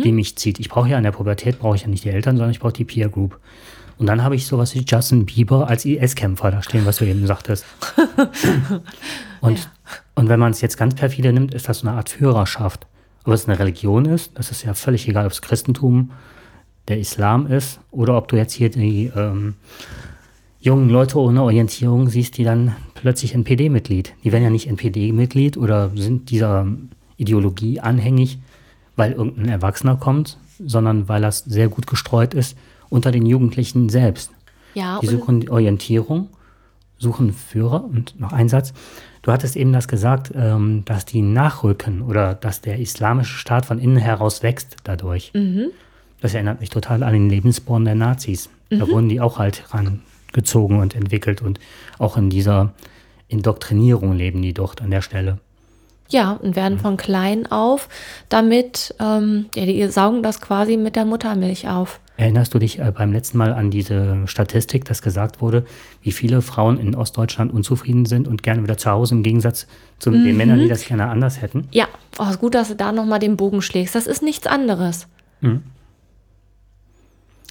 die 0.04 0.12
mich 0.12 0.36
zieht. 0.36 0.60
Ich 0.60 0.68
brauche 0.68 0.90
ja 0.90 0.98
in 0.98 1.06
der 1.06 1.14
Pubertät, 1.14 1.60
brauche 1.60 1.78
ich 1.78 1.84
ja 1.84 1.88
nicht 1.88 2.04
die 2.04 2.10
Eltern, 2.10 2.36
sondern 2.36 2.52
ich 2.52 2.60
brauche 2.60 2.74
die 2.74 2.84
Peer 2.84 3.08
Group. 3.08 3.40
Und 4.00 4.06
dann 4.06 4.24
habe 4.24 4.36
ich 4.36 4.48
sowas 4.48 4.74
wie 4.76 4.86
Justin 4.88 5.26
Bieber 5.26 5.68
als 5.68 5.84
IS-Kämpfer 5.84 6.52
da 6.52 6.64
stehen, 6.64 6.86
was 6.86 6.98
du 6.98 7.06
eben 7.06 7.28
sagtest. 7.28 7.66
und, 9.42 9.70
und 10.16 10.30
wenn 10.30 10.40
man 10.40 10.52
es 10.52 10.62
jetzt 10.62 10.78
ganz 10.78 10.96
perfide 10.96 11.34
nimmt, 11.34 11.54
ist 11.54 11.68
das 11.68 11.80
so 11.80 11.88
eine 11.88 11.98
Art 11.98 12.08
Führerschaft. 12.08 12.88
Ob 13.26 13.34
es 13.34 13.48
eine 13.48 13.60
Religion 13.60 14.06
ist, 14.06 14.32
das 14.36 14.52
ist 14.52 14.64
ja 14.64 14.74
völlig 14.74 15.06
egal, 15.10 15.26
ob 15.26 15.34
es 15.34 15.42
Christentum, 15.42 16.12
der 16.88 16.98
Islam 16.98 17.46
ist 17.46 17.82
oder 17.92 18.16
ob 18.16 18.30
du 18.30 18.38
jetzt 18.38 18.54
hier 18.54 18.70
die 18.70 19.12
ähm, 19.14 19.56
jungen 20.62 20.90
Leute 20.90 21.20
ohne 21.20 21.44
Orientierung 21.44 22.08
siehst, 22.08 22.38
die 22.38 22.46
dann 22.46 22.78
plötzlich 22.94 23.36
NPD-Mitglied. 23.36 24.14
Die 24.24 24.32
werden 24.32 24.46
ja 24.46 24.50
nicht 24.50 24.68
NPD-Mitglied 24.68 25.58
oder 25.58 25.92
sind 25.94 26.30
dieser 26.30 26.66
Ideologie 27.18 27.82
anhängig, 27.82 28.40
weil 28.96 29.12
irgendein 29.12 29.50
Erwachsener 29.50 29.98
kommt, 29.98 30.38
sondern 30.58 31.10
weil 31.10 31.22
das 31.22 31.40
sehr 31.40 31.68
gut 31.68 31.86
gestreut 31.86 32.34
ist 32.34 32.56
unter 32.90 33.12
den 33.12 33.26
Jugendlichen 33.26 33.90
selbst. 33.90 34.32
Ja, 34.74 35.00
Die 35.02 35.08
suchen 35.08 35.48
Orientierung, 35.50 36.30
suchen 36.98 37.34
Führer 37.34 37.84
und 37.84 38.20
noch 38.20 38.34
ein 38.34 38.50
Satz. 38.50 38.74
Du 39.22 39.32
hattest 39.32 39.56
eben 39.56 39.74
das 39.74 39.88
gesagt, 39.88 40.32
ähm, 40.36 40.84
dass 40.86 41.06
die 41.06 41.22
nachrücken 41.22 42.02
oder 42.02 42.34
dass 42.36 42.62
der 42.62 42.80
islamische 42.80 43.38
Staat 43.38 43.66
von 43.66 43.80
innen 43.80 43.98
heraus 43.98 44.44
wächst 44.44 44.78
dadurch. 44.84 45.32
Mhm. 45.34 45.68
Das 46.22 46.34
erinnert 46.34 46.60
mich 46.60 46.70
total 46.70 47.04
an 47.04 47.14
den 47.14 47.30
Lebensborn 47.30 47.86
der 47.86 47.96
Nazis. 47.96 48.50
Da 48.70 48.86
Mhm. 48.86 48.90
wurden 48.90 49.10
die 49.10 49.22
auch 49.22 49.40
halt 49.40 49.64
rangezogen 49.74 50.80
und 50.80 50.96
entwickelt 50.96 51.42
und 51.42 51.60
auch 51.98 52.18
in 52.18 52.30
dieser 52.30 52.74
Indoktrinierung 53.28 54.14
leben 54.14 54.42
die 54.42 54.54
dort 54.54 54.82
an 54.82 54.92
der 54.92 55.02
Stelle. 55.02 55.40
Ja, 56.12 56.34
und 56.34 56.56
werden 56.56 56.80
von 56.80 56.98
klein 56.98 57.52
auf 57.52 57.88
damit, 58.30 58.96
ähm, 59.00 59.46
ja, 59.56 59.66
die 59.66 59.88
saugen 59.88 60.24
das 60.24 60.42
quasi 60.42 60.78
mit 60.78 60.96
der 60.96 61.06
Muttermilch 61.06 61.68
auf. 61.68 62.00
Erinnerst 62.18 62.54
du 62.54 62.60
dich 62.60 62.80
äh, 62.80 62.92
beim 62.92 63.14
letzten 63.14 63.38
Mal 63.38 63.54
an 63.54 63.72
diese 63.72 64.28
Statistik, 64.28 64.84
dass 64.86 65.02
gesagt 65.02 65.40
wurde, 65.40 65.66
wie 66.02 66.12
viele 66.12 66.42
Frauen 66.42 66.78
in 66.78 66.94
Ostdeutschland 66.94 67.54
unzufrieden 67.54 68.06
sind 68.06 68.28
und 68.28 68.44
gerne 68.44 68.62
wieder 68.62 68.78
zu 68.78 68.90
Hause 68.90 69.16
im 69.16 69.24
Gegensatz 69.24 69.68
zu 70.00 70.12
den 70.12 70.36
Männern, 70.36 70.60
die 70.60 70.68
das 70.68 70.86
gerne 70.86 71.08
anders 71.08 71.42
hätten? 71.42 71.68
Ja, 71.72 71.88
oh, 72.18 72.26
ist 72.30 72.40
gut, 72.40 72.56
dass 72.56 72.68
du 72.68 72.76
da 72.76 72.92
nochmal 72.92 73.20
den 73.20 73.38
Bogen 73.38 73.62
schlägst. 73.62 73.96
Das 73.96 74.06
ist 74.06 74.22
nichts 74.22 74.48
anderes. 74.48 75.08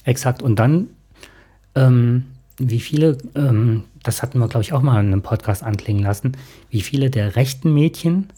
Exakt. 0.04 0.42
Und 0.42 0.58
dann, 0.58 0.88
ähm, 1.74 2.24
wie 2.58 2.80
viele, 2.80 3.16
ähm, 3.34 3.84
das 4.02 4.22
hatten 4.22 4.38
wir, 4.38 4.48
glaube 4.48 4.62
ich, 4.62 4.72
auch 4.72 4.82
mal 4.82 5.00
in 5.00 5.06
einem 5.06 5.22
Podcast 5.22 5.62
anklingen 5.62 6.02
lassen, 6.02 6.32
wie 6.70 6.82
viele 6.82 7.08
der 7.08 7.36
rechten 7.36 7.72
Mädchen 7.72 8.28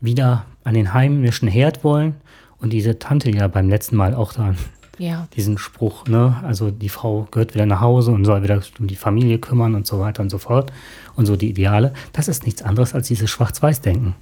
wieder 0.00 0.44
an 0.64 0.74
den 0.74 0.92
heimischen 0.94 1.48
Herd 1.48 1.84
wollen 1.84 2.14
und 2.58 2.72
diese 2.72 2.98
Tante 2.98 3.30
ja 3.30 3.48
beim 3.48 3.68
letzten 3.68 3.96
Mal 3.96 4.14
auch 4.14 4.32
da 4.32 4.54
Ja. 4.98 5.26
diesen 5.34 5.56
Spruch, 5.56 6.06
ne, 6.06 6.36
also 6.44 6.70
die 6.70 6.88
Frau 6.90 7.26
gehört 7.30 7.54
wieder 7.54 7.66
nach 7.66 7.80
Hause 7.80 8.10
und 8.10 8.24
soll 8.24 8.42
wieder 8.42 8.60
um 8.78 8.86
die 8.86 8.96
Familie 8.96 9.38
kümmern 9.38 9.74
und 9.74 9.86
so 9.86 9.98
weiter 9.98 10.22
und 10.22 10.30
so 10.30 10.38
fort 10.38 10.72
und 11.16 11.24
so 11.26 11.36
die 11.36 11.48
Ideale, 11.48 11.94
das 12.12 12.28
ist 12.28 12.44
nichts 12.44 12.62
anderes 12.62 12.94
als 12.94 13.08
dieses 13.08 13.30
Schwarz-Weiß-Denken. 13.30 14.14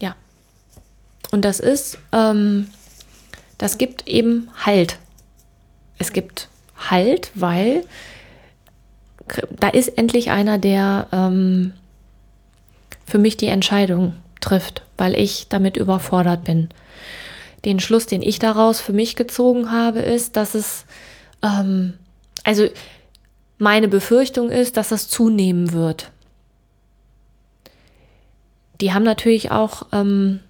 Ja. 0.00 0.14
Und 1.30 1.44
das 1.44 1.60
ist, 1.60 1.98
ähm, 2.12 2.66
das 3.56 3.78
gibt 3.78 4.06
eben 4.06 4.48
Halt. 4.64 4.98
Es 5.98 6.12
gibt 6.12 6.48
Halt, 6.90 7.32
weil 7.34 7.84
da 9.58 9.68
ist 9.68 9.88
endlich 9.98 10.30
einer, 10.30 10.58
der 10.58 11.08
ähm, 11.12 11.72
für 13.08 13.18
mich 13.18 13.36
die 13.36 13.46
Entscheidung 13.46 14.14
trifft, 14.40 14.82
weil 14.96 15.14
ich 15.14 15.48
damit 15.48 15.76
überfordert 15.76 16.44
bin. 16.44 16.68
Den 17.64 17.80
Schluss, 17.80 18.06
den 18.06 18.22
ich 18.22 18.38
daraus 18.38 18.80
für 18.80 18.92
mich 18.92 19.16
gezogen 19.16 19.72
habe, 19.72 20.00
ist, 20.00 20.36
dass 20.36 20.54
es, 20.54 20.84
ähm, 21.42 21.94
also 22.44 22.68
meine 23.58 23.88
Befürchtung 23.88 24.50
ist, 24.50 24.76
dass 24.76 24.90
das 24.90 25.08
zunehmen 25.08 25.72
wird 25.72 26.12
die 28.80 28.92
haben 28.92 29.02
natürlich 29.02 29.50
auch 29.50 29.86
ähm, 29.92 30.40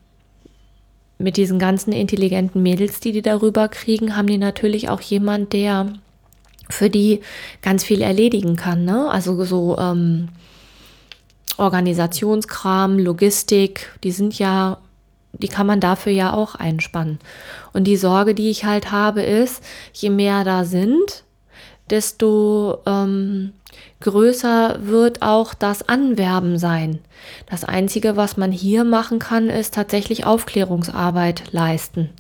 mit 1.18 1.36
diesen 1.36 1.58
ganzen 1.58 1.92
intelligenten 1.92 2.62
Mädels, 2.62 3.00
die 3.00 3.12
die 3.12 3.22
darüber 3.22 3.68
kriegen, 3.68 4.16
haben 4.16 4.28
die 4.28 4.38
natürlich 4.38 4.88
auch 4.88 5.00
jemand, 5.00 5.52
der 5.52 5.92
für 6.68 6.90
die 6.90 7.20
ganz 7.62 7.82
viel 7.82 8.02
erledigen 8.02 8.56
kann. 8.56 8.84
Ne? 8.84 9.10
Also 9.10 9.42
so 9.44 9.78
ähm, 9.78 10.28
Organisationskram, 11.58 12.98
Logistik, 12.98 13.90
die 14.04 14.12
sind 14.12 14.38
ja, 14.38 14.78
die 15.32 15.48
kann 15.48 15.66
man 15.66 15.80
dafür 15.80 16.12
ja 16.12 16.32
auch 16.32 16.54
einspannen. 16.54 17.18
Und 17.72 17.84
die 17.84 17.96
Sorge, 17.96 18.34
die 18.34 18.50
ich 18.50 18.64
halt 18.64 18.90
habe, 18.90 19.22
ist, 19.22 19.62
je 19.92 20.10
mehr 20.10 20.44
da 20.44 20.64
sind, 20.64 21.24
desto 21.90 22.78
ähm, 22.86 23.52
größer 24.00 24.78
wird 24.82 25.22
auch 25.22 25.54
das 25.54 25.88
Anwerben 25.88 26.58
sein. 26.58 27.00
Das 27.50 27.64
Einzige, 27.64 28.16
was 28.16 28.36
man 28.36 28.52
hier 28.52 28.84
machen 28.84 29.18
kann, 29.18 29.48
ist 29.48 29.74
tatsächlich 29.74 30.24
Aufklärungsarbeit 30.24 31.52
leisten. 31.52 32.10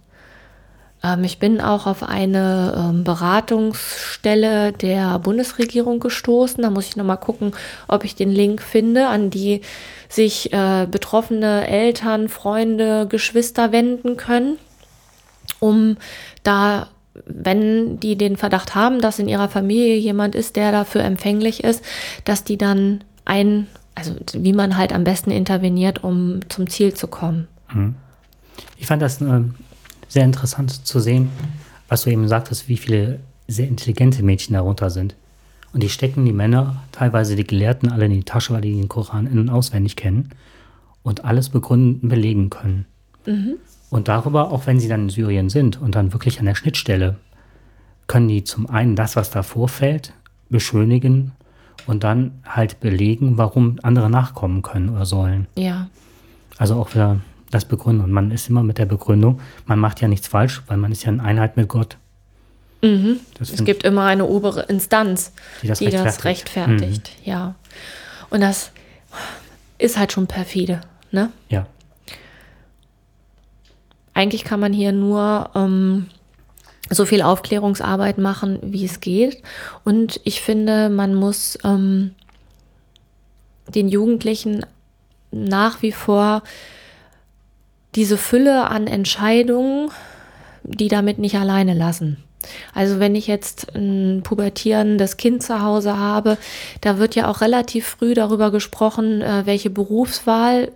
Ähm, 1.02 1.24
ich 1.24 1.38
bin 1.38 1.60
auch 1.60 1.86
auf 1.86 2.02
eine 2.02 2.74
ähm, 2.76 3.04
Beratungsstelle 3.04 4.72
der 4.72 5.18
Bundesregierung 5.18 6.00
gestoßen. 6.00 6.62
Da 6.62 6.70
muss 6.70 6.88
ich 6.88 6.96
nochmal 6.96 7.18
gucken, 7.18 7.52
ob 7.86 8.04
ich 8.04 8.14
den 8.14 8.30
Link 8.30 8.62
finde, 8.62 9.08
an 9.08 9.30
die 9.30 9.62
sich 10.08 10.52
äh, 10.52 10.86
betroffene 10.90 11.66
Eltern, 11.68 12.28
Freunde, 12.28 13.06
Geschwister 13.06 13.72
wenden 13.72 14.16
können, 14.16 14.58
um 15.60 15.96
da 16.42 16.88
wenn 17.26 17.98
die 17.98 18.16
den 18.16 18.36
Verdacht 18.36 18.76
haben, 18.76 19.00
dass 19.00 19.18
in 19.18 19.28
ihrer 19.28 19.48
Familie 19.48 19.96
jemand 19.96 20.36
ist, 20.36 20.54
der 20.54 20.70
dafür 20.70 21.02
empfänglich 21.02 21.64
ist, 21.64 21.84
dass 22.24 22.44
die 22.44 22.56
dann 22.56 23.02
ein, 23.24 23.66
also 23.96 24.14
wie 24.34 24.52
man 24.52 24.76
halt 24.76 24.92
am 24.92 25.02
besten 25.02 25.32
interveniert, 25.32 26.04
um 26.04 26.40
zum 26.48 26.68
Ziel 26.70 26.94
zu 26.94 27.08
kommen. 27.08 27.48
Ich 28.76 28.86
fand 28.86 29.02
das 29.02 29.20
äh, 29.20 29.40
sehr 30.08 30.24
interessant 30.24 30.86
zu 30.86 31.00
sehen, 31.00 31.30
was 31.88 32.02
du 32.02 32.10
eben 32.10 32.28
sagtest, 32.28 32.68
wie 32.68 32.76
viele 32.76 33.20
sehr 33.46 33.68
intelligente 33.68 34.22
Mädchen 34.22 34.54
darunter 34.54 34.90
sind. 34.90 35.14
Und 35.72 35.82
die 35.82 35.88
stecken 35.88 36.24
die 36.24 36.32
Männer, 36.32 36.82
teilweise 36.92 37.36
die 37.36 37.46
Gelehrten, 37.46 37.90
alle 37.90 38.06
in 38.06 38.12
die 38.12 38.24
Tasche, 38.24 38.54
weil 38.54 38.62
die 38.62 38.74
den 38.74 38.88
Koran 38.88 39.26
in- 39.26 39.38
und 39.38 39.50
auswendig 39.50 39.96
kennen 39.96 40.30
und 41.02 41.24
alles 41.24 41.50
begründen, 41.50 42.08
belegen 42.08 42.50
können. 42.50 42.86
Und 43.90 44.08
darüber, 44.08 44.50
auch 44.50 44.66
wenn 44.66 44.80
sie 44.80 44.88
dann 44.88 45.02
in 45.04 45.08
Syrien 45.10 45.48
sind 45.50 45.80
und 45.80 45.94
dann 45.94 46.12
wirklich 46.12 46.40
an 46.40 46.46
der 46.46 46.54
Schnittstelle, 46.54 47.16
können 48.06 48.28
die 48.28 48.44
zum 48.44 48.68
einen 48.68 48.96
das, 48.96 49.16
was 49.16 49.30
da 49.30 49.42
vorfällt, 49.42 50.14
beschönigen 50.48 51.32
und 51.86 52.04
dann 52.04 52.32
halt 52.46 52.80
belegen, 52.80 53.36
warum 53.36 53.78
andere 53.82 54.08
nachkommen 54.10 54.62
können 54.62 54.88
oder 54.88 55.04
sollen. 55.06 55.46
Ja, 55.56 55.88
Also 56.56 56.74
auch 56.76 56.94
wieder 56.94 57.20
das 57.50 57.64
Begründen. 57.64 58.04
Und 58.04 58.12
man 58.12 58.30
ist 58.30 58.48
immer 58.48 58.62
mit 58.62 58.78
der 58.78 58.86
Begründung, 58.86 59.40
man 59.66 59.78
macht 59.78 60.00
ja 60.00 60.08
nichts 60.08 60.28
falsch, 60.28 60.62
weil 60.66 60.76
man 60.76 60.92
ist 60.92 61.04
ja 61.04 61.10
in 61.10 61.20
Einheit 61.20 61.56
mit 61.56 61.68
Gott. 61.68 61.96
Das 62.80 63.50
es 63.50 63.64
gibt 63.64 63.82
immer 63.82 64.04
eine 64.04 64.24
obere 64.26 64.62
Instanz, 64.62 65.32
Die 65.62 65.66
das 65.66 65.80
die 65.80 65.90
das 65.90 66.24
rechtfertigt. 66.24 66.54
rechtfertigt. 66.76 67.10
Ja. 67.24 67.56
Und 68.30 68.40
das 68.40 68.70
ist 69.78 69.98
halt 69.98 70.12
schon 70.12 70.28
perfide. 70.28 70.80
Ne? 71.10 71.32
Ja, 71.48 71.66
Eigentlich 74.18 74.42
kann 74.42 74.58
man 74.58 74.72
hier 74.72 74.90
nur 74.90 75.50
ähm, 75.54 76.06
so 76.90 77.06
viel 77.06 77.22
Aufklärungsarbeit 77.22 78.18
machen, 78.18 78.58
wie 78.62 78.84
es 78.84 78.98
geht. 78.98 79.40
Und 79.84 80.20
ich 80.24 80.40
finde, 80.40 80.88
man 80.88 81.14
muss 81.14 81.56
ähm, 81.62 82.16
den 83.68 83.88
Jugendlichen 83.88 84.66
nach 85.30 85.82
wie 85.82 85.92
vor 85.92 86.42
diese 87.98 88.16
Fülle 88.16 88.68
an 88.68 88.86
Entscheidungen, 88.86 89.90
die 90.62 90.86
damit 90.86 91.18
nicht 91.18 91.34
alleine 91.34 91.74
lassen. 91.74 92.22
Also 92.72 93.00
wenn 93.00 93.16
ich 93.16 93.26
jetzt 93.26 93.74
ein 93.74 94.20
pubertierendes 94.22 95.16
Kind 95.16 95.42
zu 95.42 95.62
Hause 95.62 95.98
habe, 95.98 96.38
da 96.80 96.98
wird 96.98 97.16
ja 97.16 97.28
auch 97.28 97.40
relativ 97.40 97.88
früh 97.88 98.14
darüber 98.14 98.52
gesprochen, 98.52 99.20
äh, 99.20 99.42
welche 99.46 99.68
Berufswahl 99.68 100.70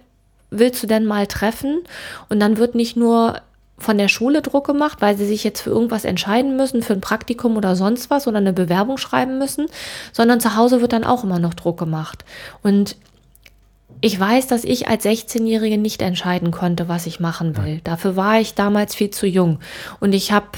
willst 0.50 0.82
du 0.82 0.88
denn 0.88 1.04
mal 1.04 1.28
treffen? 1.28 1.82
Und 2.28 2.40
dann 2.40 2.56
wird 2.56 2.74
nicht 2.74 2.96
nur 2.96 3.40
von 3.78 3.98
der 3.98 4.08
Schule 4.08 4.42
Druck 4.42 4.66
gemacht, 4.66 4.98
weil 5.00 5.16
sie 5.16 5.24
sich 5.24 5.44
jetzt 5.44 5.60
für 5.60 5.70
irgendwas 5.70 6.04
entscheiden 6.04 6.56
müssen, 6.56 6.82
für 6.82 6.92
ein 6.92 7.00
Praktikum 7.00 7.56
oder 7.56 7.76
sonst 7.76 8.10
was 8.10 8.26
oder 8.26 8.38
eine 8.38 8.52
Bewerbung 8.52 8.98
schreiben 8.98 9.38
müssen, 9.38 9.66
sondern 10.12 10.40
zu 10.40 10.56
Hause 10.56 10.80
wird 10.80 10.92
dann 10.92 11.04
auch 11.04 11.22
immer 11.22 11.38
noch 11.38 11.54
Druck 11.54 11.78
gemacht. 11.78 12.24
Und 12.64 12.96
ich 14.02 14.18
weiß, 14.18 14.48
dass 14.48 14.64
ich 14.64 14.88
als 14.88 15.04
16-Jährige 15.06 15.78
nicht 15.78 16.02
entscheiden 16.02 16.50
konnte, 16.50 16.88
was 16.88 17.06
ich 17.06 17.20
machen 17.20 17.56
will. 17.56 17.80
Dafür 17.84 18.16
war 18.16 18.40
ich 18.40 18.54
damals 18.54 18.96
viel 18.96 19.10
zu 19.10 19.26
jung. 19.26 19.60
Und 20.00 20.12
ich 20.12 20.32
habe 20.32 20.48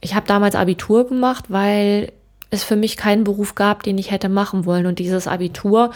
ich 0.00 0.14
habe 0.14 0.26
damals 0.26 0.54
Abitur 0.54 1.08
gemacht, 1.08 1.46
weil 1.48 2.12
es 2.50 2.64
für 2.64 2.76
mich 2.76 2.96
keinen 2.96 3.24
Beruf 3.24 3.56
gab, 3.56 3.82
den 3.82 3.98
ich 3.98 4.12
hätte 4.12 4.28
machen 4.28 4.64
wollen. 4.64 4.86
Und 4.86 5.00
dieses 5.00 5.26
Abitur 5.26 5.90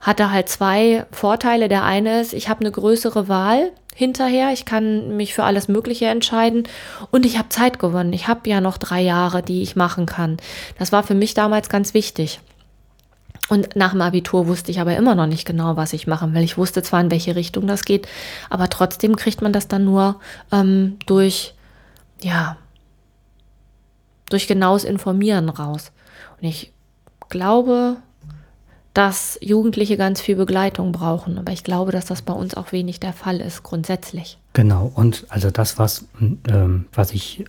hatte 0.00 0.30
halt 0.30 0.48
zwei 0.48 1.04
Vorteile. 1.10 1.68
Der 1.68 1.84
eine 1.84 2.20
ist, 2.20 2.32
ich 2.32 2.48
habe 2.48 2.60
eine 2.60 2.70
größere 2.70 3.28
Wahl. 3.28 3.72
hinterher. 3.92 4.52
Ich 4.52 4.64
kann 4.64 5.16
mich 5.16 5.34
für 5.34 5.42
alles 5.42 5.66
Mögliche 5.66 6.06
entscheiden 6.06 6.62
und 7.10 7.26
ich 7.26 7.38
habe 7.38 7.48
Zeit 7.48 7.80
gewonnen. 7.80 8.12
Ich 8.12 8.28
habe 8.28 8.48
ja 8.48 8.60
noch 8.60 8.78
drei 8.78 9.00
Jahre, 9.02 9.42
die 9.42 9.62
ich 9.62 9.74
machen 9.76 10.06
kann. 10.06 10.36
Das 10.78 10.92
war 10.92 11.02
für 11.02 11.16
mich 11.16 11.34
damals 11.34 11.68
ganz 11.68 11.92
wichtig. 11.92 12.40
Und 13.50 13.74
nach 13.74 13.90
dem 13.90 14.00
Abitur 14.00 14.46
wusste 14.46 14.70
ich 14.70 14.80
aber 14.80 14.96
immer 14.96 15.16
noch 15.16 15.26
nicht 15.26 15.44
genau, 15.44 15.76
was 15.76 15.92
ich 15.92 16.06
machen 16.06 16.34
will. 16.34 16.42
Ich 16.42 16.56
wusste 16.56 16.84
zwar, 16.84 17.00
in 17.00 17.10
welche 17.10 17.34
Richtung 17.34 17.66
das 17.66 17.84
geht, 17.84 18.06
aber 18.48 18.68
trotzdem 18.68 19.16
kriegt 19.16 19.42
man 19.42 19.52
das 19.52 19.66
dann 19.66 19.84
nur 19.84 20.20
ähm, 20.52 20.98
durch, 21.06 21.54
ja, 22.22 22.56
durch 24.28 24.46
genaues 24.46 24.84
Informieren 24.84 25.48
raus. 25.48 25.90
Und 26.40 26.46
ich 26.46 26.72
glaube, 27.28 27.96
dass 28.94 29.36
Jugendliche 29.42 29.96
ganz 29.96 30.20
viel 30.20 30.36
Begleitung 30.36 30.92
brauchen. 30.92 31.36
Aber 31.36 31.50
ich 31.50 31.64
glaube, 31.64 31.90
dass 31.90 32.06
das 32.06 32.22
bei 32.22 32.32
uns 32.32 32.54
auch 32.54 32.70
wenig 32.70 33.00
der 33.00 33.12
Fall 33.12 33.40
ist, 33.40 33.64
grundsätzlich. 33.64 34.38
Genau, 34.52 34.92
und 34.94 35.26
also 35.28 35.50
das, 35.50 35.76
was, 35.76 36.04
ähm, 36.20 36.86
was 36.92 37.10
ich 37.10 37.44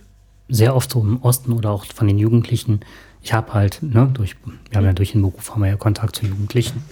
sehr 0.48 0.74
oft 0.74 0.90
so 0.90 1.00
im 1.00 1.22
Osten 1.22 1.52
oder 1.52 1.70
auch 1.70 1.84
von 1.86 2.08
den 2.08 2.18
Jugendlichen, 2.18 2.80
ich 3.22 3.32
habe 3.32 3.54
halt, 3.54 3.82
ne, 3.82 4.10
durch, 4.12 4.36
wir 4.70 4.76
haben 4.76 4.84
ja 4.84 4.92
durch 4.92 5.12
den 5.12 5.22
Beruf 5.22 5.52
haben 5.52 5.62
wir 5.62 5.68
ja 5.68 5.76
Kontakt 5.76 6.16
zu 6.16 6.26
Jugendlichen. 6.26 6.82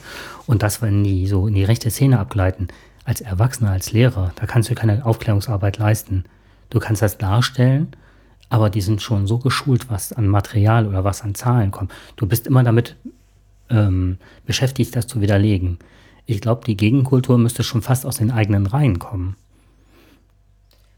Und 0.47 0.63
das, 0.63 0.81
wenn 0.81 1.03
die 1.03 1.27
so 1.27 1.47
in 1.47 1.55
die 1.55 1.65
rechte 1.65 1.91
Szene 1.91 2.19
abgleiten, 2.19 2.69
als 3.05 3.21
Erwachsener, 3.21 3.73
als 3.73 3.93
Lehrer, 3.93 4.33
da 4.37 4.47
kannst 4.47 4.71
du 4.71 4.75
keine 4.75 5.05
Aufklärungsarbeit 5.05 5.79
leisten. 5.79 6.25
Du 6.71 6.79
kannst 6.79 7.03
das 7.03 7.19
darstellen, 7.19 7.89
aber 8.49 8.71
die 8.71 8.81
sind 8.81 9.03
schon 9.03 9.27
so 9.27 9.39
geschult, 9.39 9.91
was 9.91 10.13
an 10.13 10.29
Material 10.29 10.87
oder 10.87 11.03
was 11.03 11.23
an 11.23 11.35
Zahlen 11.35 11.73
kommt. 11.73 11.93
Du 12.17 12.27
bist 12.27 12.47
immer 12.47 12.63
damit 12.63 12.97
ähm, 13.69 14.19
beschäftigt, 14.47 14.95
das 14.95 15.09
zu 15.09 15.21
widerlegen. 15.21 15.79
Ich 16.27 16.41
glaube, 16.41 16.65
die 16.65 16.77
Gegenkultur 16.77 17.39
müsste 17.39 17.65
schon 17.65 17.83
fast 17.83 18.07
aus 18.07 18.19
den 18.19 18.31
eigenen 18.31 18.67
Reihen 18.67 19.01
kommen. 19.01 19.35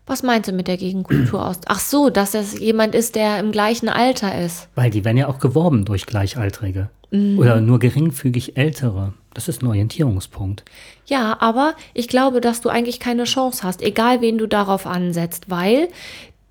Was 0.07 0.23
meinst 0.23 0.49
du 0.49 0.53
mit 0.53 0.69
der 0.69 0.77
Gegenkultur 0.77 1.47
aus? 1.47 1.61
Ach 1.67 1.79
so, 1.79 2.11
dass 2.11 2.35
es 2.35 2.59
jemand 2.59 2.95
ist, 2.95 3.15
der 3.15 3.39
im 3.39 3.53
gleichen 3.53 3.89
Alter 3.89 4.41
ist. 4.45 4.69
Weil 4.75 4.91
die 4.91 5.05
werden 5.05 5.17
ja 5.17 5.29
auch 5.29 5.39
geworben 5.39 5.85
durch 5.85 6.07
Gleichaltrige. 6.07 6.91
Mhm. 7.11 7.39
Oder 7.39 7.61
nur 7.61 7.79
geringfügig 7.79 8.57
Ältere. 8.57 9.13
Das 9.35 9.49
ist 9.49 9.63
ein 9.63 9.69
Orientierungspunkt. 9.69 10.65
Ja, 11.07 11.37
aber 11.41 11.75
ich 11.95 12.09
glaube, 12.09 12.41
dass 12.41 12.61
du 12.61 12.69
eigentlich 12.69 13.01
keine 13.01 13.25
Chance 13.25 13.63
hast, 13.63 13.81
egal 13.81 14.21
wen 14.21 14.39
du 14.39 14.47
darauf 14.47 14.87
ansetzt, 14.87 15.49
weil 15.49 15.89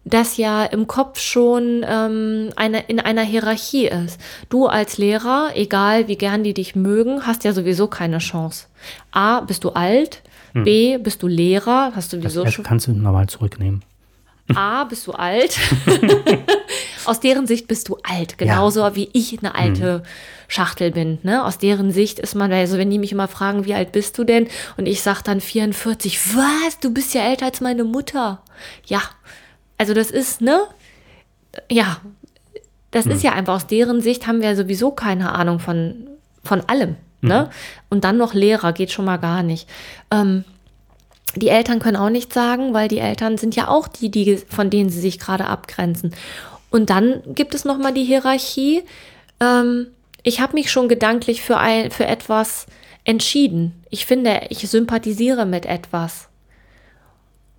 das 0.03 0.37
ja 0.37 0.65
im 0.65 0.87
Kopf 0.87 1.19
schon 1.19 1.85
ähm, 1.87 2.49
eine, 2.55 2.81
in 2.87 2.99
einer 2.99 3.21
Hierarchie 3.21 3.87
ist. 3.87 4.19
Du 4.49 4.65
als 4.65 4.97
Lehrer, 4.97 5.51
egal 5.53 6.07
wie 6.07 6.15
gern 6.15 6.43
die 6.43 6.55
dich 6.55 6.75
mögen, 6.75 7.27
hast 7.27 7.43
ja 7.43 7.53
sowieso 7.53 7.87
keine 7.87 8.17
Chance. 8.17 8.65
A, 9.11 9.41
bist 9.41 9.63
du 9.63 9.69
alt, 9.69 10.23
hm. 10.53 10.63
B, 10.63 10.97
bist 10.97 11.23
du 11.23 11.27
Lehrer, 11.27 11.91
hast 11.95 12.13
du 12.13 12.17
sowieso 12.17 12.43
das 12.43 12.53
schon. 12.53 12.65
kannst 12.65 12.87
du 12.87 12.93
nochmal 12.93 13.27
zurücknehmen. 13.27 13.83
A, 14.55 14.83
bist 14.83 15.07
du 15.07 15.13
alt. 15.13 15.57
Aus 17.05 17.19
deren 17.19 17.47
Sicht 17.47 17.67
bist 17.67 17.89
du 17.89 17.97
alt, 18.03 18.37
genauso 18.37 18.81
ja. 18.81 18.95
wie 18.95 19.09
ich 19.13 19.37
eine 19.39 19.55
alte 19.55 19.93
hm. 19.95 20.01
Schachtel 20.47 20.91
bin. 20.91 21.19
Ne? 21.23 21.43
Aus 21.43 21.57
deren 21.57 21.91
Sicht 21.91 22.19
ist 22.19 22.35
man, 22.35 22.51
also 22.51 22.77
wenn 22.77 22.89
die 22.89 22.99
mich 22.99 23.11
immer 23.11 23.27
fragen, 23.27 23.65
wie 23.65 23.73
alt 23.73 23.91
bist 23.91 24.17
du 24.17 24.23
denn? 24.23 24.47
Und 24.77 24.85
ich 24.85 25.01
sag 25.01 25.21
dann 25.21 25.41
44, 25.41 26.35
was? 26.35 26.79
Du 26.79 26.93
bist 26.93 27.13
ja 27.13 27.21
älter 27.21 27.45
als 27.45 27.61
meine 27.61 27.85
Mutter. 27.85 28.43
Ja, 28.85 29.01
also 29.77 29.93
das 29.93 30.11
ist, 30.11 30.41
ne? 30.41 30.61
Ja, 31.69 32.01
das 32.91 33.05
mhm. 33.05 33.11
ist 33.13 33.23
ja 33.23 33.31
einfach 33.31 33.55
aus 33.55 33.67
deren 33.67 34.01
Sicht 34.01 34.27
haben 34.27 34.41
wir 34.41 34.55
sowieso 34.55 34.91
keine 34.91 35.33
Ahnung 35.33 35.59
von, 35.59 36.07
von 36.43 36.61
allem. 36.61 36.97
Ne? 37.21 37.43
Mhm. 37.43 37.55
Und 37.89 38.03
dann 38.03 38.17
noch 38.17 38.33
Lehrer 38.33 38.73
geht 38.73 38.91
schon 38.91 39.05
mal 39.05 39.17
gar 39.17 39.43
nicht. 39.43 39.69
Ähm, 40.09 40.43
die 41.35 41.49
Eltern 41.49 41.79
können 41.79 41.97
auch 41.97 42.09
nichts 42.09 42.33
sagen, 42.33 42.73
weil 42.73 42.87
die 42.87 42.99
Eltern 42.99 43.37
sind 43.37 43.55
ja 43.55 43.67
auch 43.67 43.87
die, 43.87 44.09
die 44.11 44.37
von 44.37 44.69
denen 44.69 44.89
sie 44.89 44.99
sich 44.99 45.19
gerade 45.19 45.45
abgrenzen. 45.45 46.13
Und 46.69 46.89
dann 46.89 47.21
gibt 47.27 47.53
es 47.53 47.65
noch 47.65 47.77
mal 47.77 47.93
die 47.93 48.03
Hierarchie. 48.03 48.83
Ähm, 49.39 49.87
ich 50.23 50.41
habe 50.41 50.53
mich 50.53 50.71
schon 50.71 50.89
gedanklich 50.89 51.41
für 51.41 51.57
ein, 51.57 51.91
für 51.91 52.05
etwas 52.05 52.67
entschieden. 53.03 53.83
Ich 53.89 54.05
finde, 54.05 54.41
ich 54.49 54.67
sympathisiere 54.69 55.45
mit 55.45 55.65
etwas. 55.65 56.27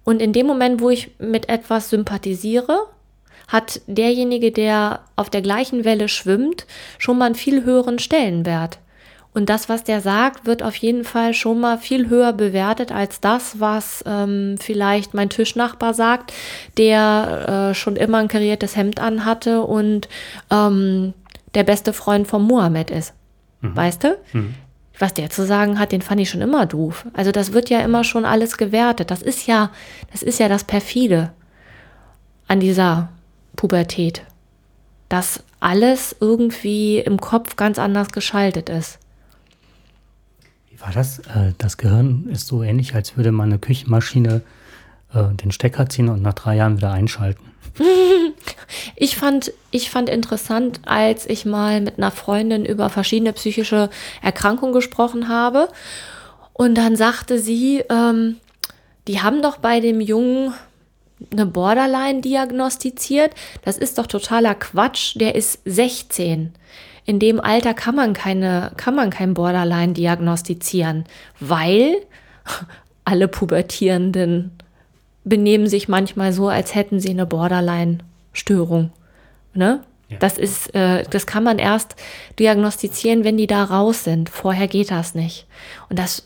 Und 0.04 0.20
in 0.20 0.32
dem 0.32 0.46
Moment, 0.46 0.80
wo 0.80 0.90
ich 0.90 1.10
mit 1.18 1.48
etwas 1.48 1.90
sympathisiere, 1.90 2.86
hat 3.48 3.80
derjenige, 3.86 4.50
der 4.50 5.00
auf 5.16 5.30
der 5.30 5.42
gleichen 5.42 5.84
Welle 5.84 6.08
schwimmt, 6.08 6.66
schon 6.98 7.18
mal 7.18 7.26
einen 7.26 7.34
viel 7.34 7.64
höheren 7.64 7.98
Stellenwert. 7.98 8.78
Und 9.34 9.48
das, 9.48 9.68
was 9.68 9.82
der 9.82 10.00
sagt, 10.02 10.46
wird 10.46 10.62
auf 10.62 10.76
jeden 10.76 11.04
Fall 11.04 11.32
schon 11.32 11.58
mal 11.58 11.78
viel 11.78 12.10
höher 12.10 12.34
bewertet 12.34 12.92
als 12.92 13.20
das, 13.20 13.60
was 13.60 14.04
ähm, 14.06 14.56
vielleicht 14.60 15.14
mein 15.14 15.30
Tischnachbar 15.30 15.94
sagt, 15.94 16.34
der 16.76 17.70
äh, 17.70 17.74
schon 17.74 17.96
immer 17.96 18.18
ein 18.18 18.28
kariertes 18.28 18.76
Hemd 18.76 19.00
anhatte 19.00 19.62
und 19.62 20.08
ähm, 20.50 21.14
der 21.54 21.64
beste 21.64 21.92
Freund 21.94 22.26
von 22.28 22.42
Mohammed 22.42 22.90
ist. 22.90 23.14
Mhm. 23.62 23.76
Weißt 23.76 24.04
du? 24.04 24.18
Mhm 24.32 24.54
was 24.98 25.14
der 25.14 25.30
zu 25.30 25.44
sagen 25.44 25.78
hat, 25.78 25.90
den 25.90 26.00
fand 26.00 26.20
ich 26.20 26.30
schon 26.30 26.40
immer 26.40 26.64
doof. 26.64 27.06
Also 27.12 27.32
das 27.32 27.52
wird 27.52 27.70
ja 27.70 27.80
immer 27.80 28.04
schon 28.04 28.24
alles 28.24 28.56
gewertet. 28.56 29.10
Das 29.10 29.20
ist 29.20 29.46
ja, 29.46 29.70
das 30.12 30.22
ist 30.22 30.38
ja 30.38 30.48
das 30.48 30.64
perfide 30.64 31.32
an 32.46 32.60
dieser 32.60 33.08
Pubertät, 33.56 34.22
dass 35.08 35.42
alles 35.60 36.14
irgendwie 36.20 36.98
im 36.98 37.20
Kopf 37.20 37.56
ganz 37.56 37.78
anders 37.78 38.12
geschaltet 38.12 38.68
ist. 38.68 38.98
War 40.82 40.92
das? 40.92 41.20
Äh, 41.20 41.52
das 41.58 41.76
Gehirn 41.76 42.28
ist 42.30 42.48
so 42.48 42.62
ähnlich, 42.62 42.94
als 42.94 43.16
würde 43.16 43.30
man 43.32 43.48
eine 43.50 43.58
Küchenmaschine 43.58 44.42
äh, 45.14 45.34
den 45.34 45.52
Stecker 45.52 45.88
ziehen 45.88 46.08
und 46.08 46.22
nach 46.22 46.34
drei 46.34 46.56
Jahren 46.56 46.76
wieder 46.76 46.90
einschalten. 46.90 47.52
ich, 48.96 49.16
fand, 49.16 49.52
ich 49.70 49.90
fand 49.90 50.08
interessant, 50.08 50.80
als 50.84 51.26
ich 51.26 51.44
mal 51.44 51.80
mit 51.80 51.98
einer 51.98 52.10
Freundin 52.10 52.64
über 52.64 52.90
verschiedene 52.90 53.32
psychische 53.32 53.90
Erkrankungen 54.22 54.74
gesprochen 54.74 55.28
habe. 55.28 55.68
Und 56.52 56.76
dann 56.76 56.96
sagte 56.96 57.38
sie, 57.38 57.84
ähm, 57.88 58.36
die 59.06 59.22
haben 59.22 59.40
doch 59.40 59.58
bei 59.58 59.78
dem 59.78 60.00
Jungen 60.00 60.52
eine 61.30 61.46
Borderline 61.46 62.20
diagnostiziert. 62.20 63.32
Das 63.64 63.78
ist 63.78 63.98
doch 63.98 64.08
totaler 64.08 64.56
Quatsch. 64.56 65.14
Der 65.14 65.36
ist 65.36 65.60
16. 65.64 66.52
In 67.04 67.18
dem 67.18 67.40
Alter 67.40 67.74
kann 67.74 67.96
man 67.96 68.12
keine, 68.12 68.72
kann 68.76 68.94
man 68.94 69.10
kein 69.10 69.34
Borderline 69.34 69.92
diagnostizieren, 69.92 71.04
weil 71.40 71.96
alle 73.04 73.28
Pubertierenden 73.28 74.52
benehmen 75.24 75.66
sich 75.66 75.88
manchmal 75.88 76.32
so, 76.32 76.48
als 76.48 76.74
hätten 76.74 77.00
sie 77.00 77.10
eine 77.10 77.26
Borderline-Störung. 77.26 78.90
Ne? 79.54 79.80
Ja. 80.08 80.18
Das 80.18 80.38
ist, 80.38 80.74
äh, 80.74 81.04
das 81.08 81.26
kann 81.26 81.44
man 81.44 81.58
erst 81.58 81.96
diagnostizieren, 82.38 83.24
wenn 83.24 83.36
die 83.36 83.46
da 83.46 83.64
raus 83.64 84.04
sind. 84.04 84.28
Vorher 84.28 84.68
geht 84.68 84.90
das 84.90 85.14
nicht. 85.14 85.46
Und 85.88 85.98
das 85.98 86.24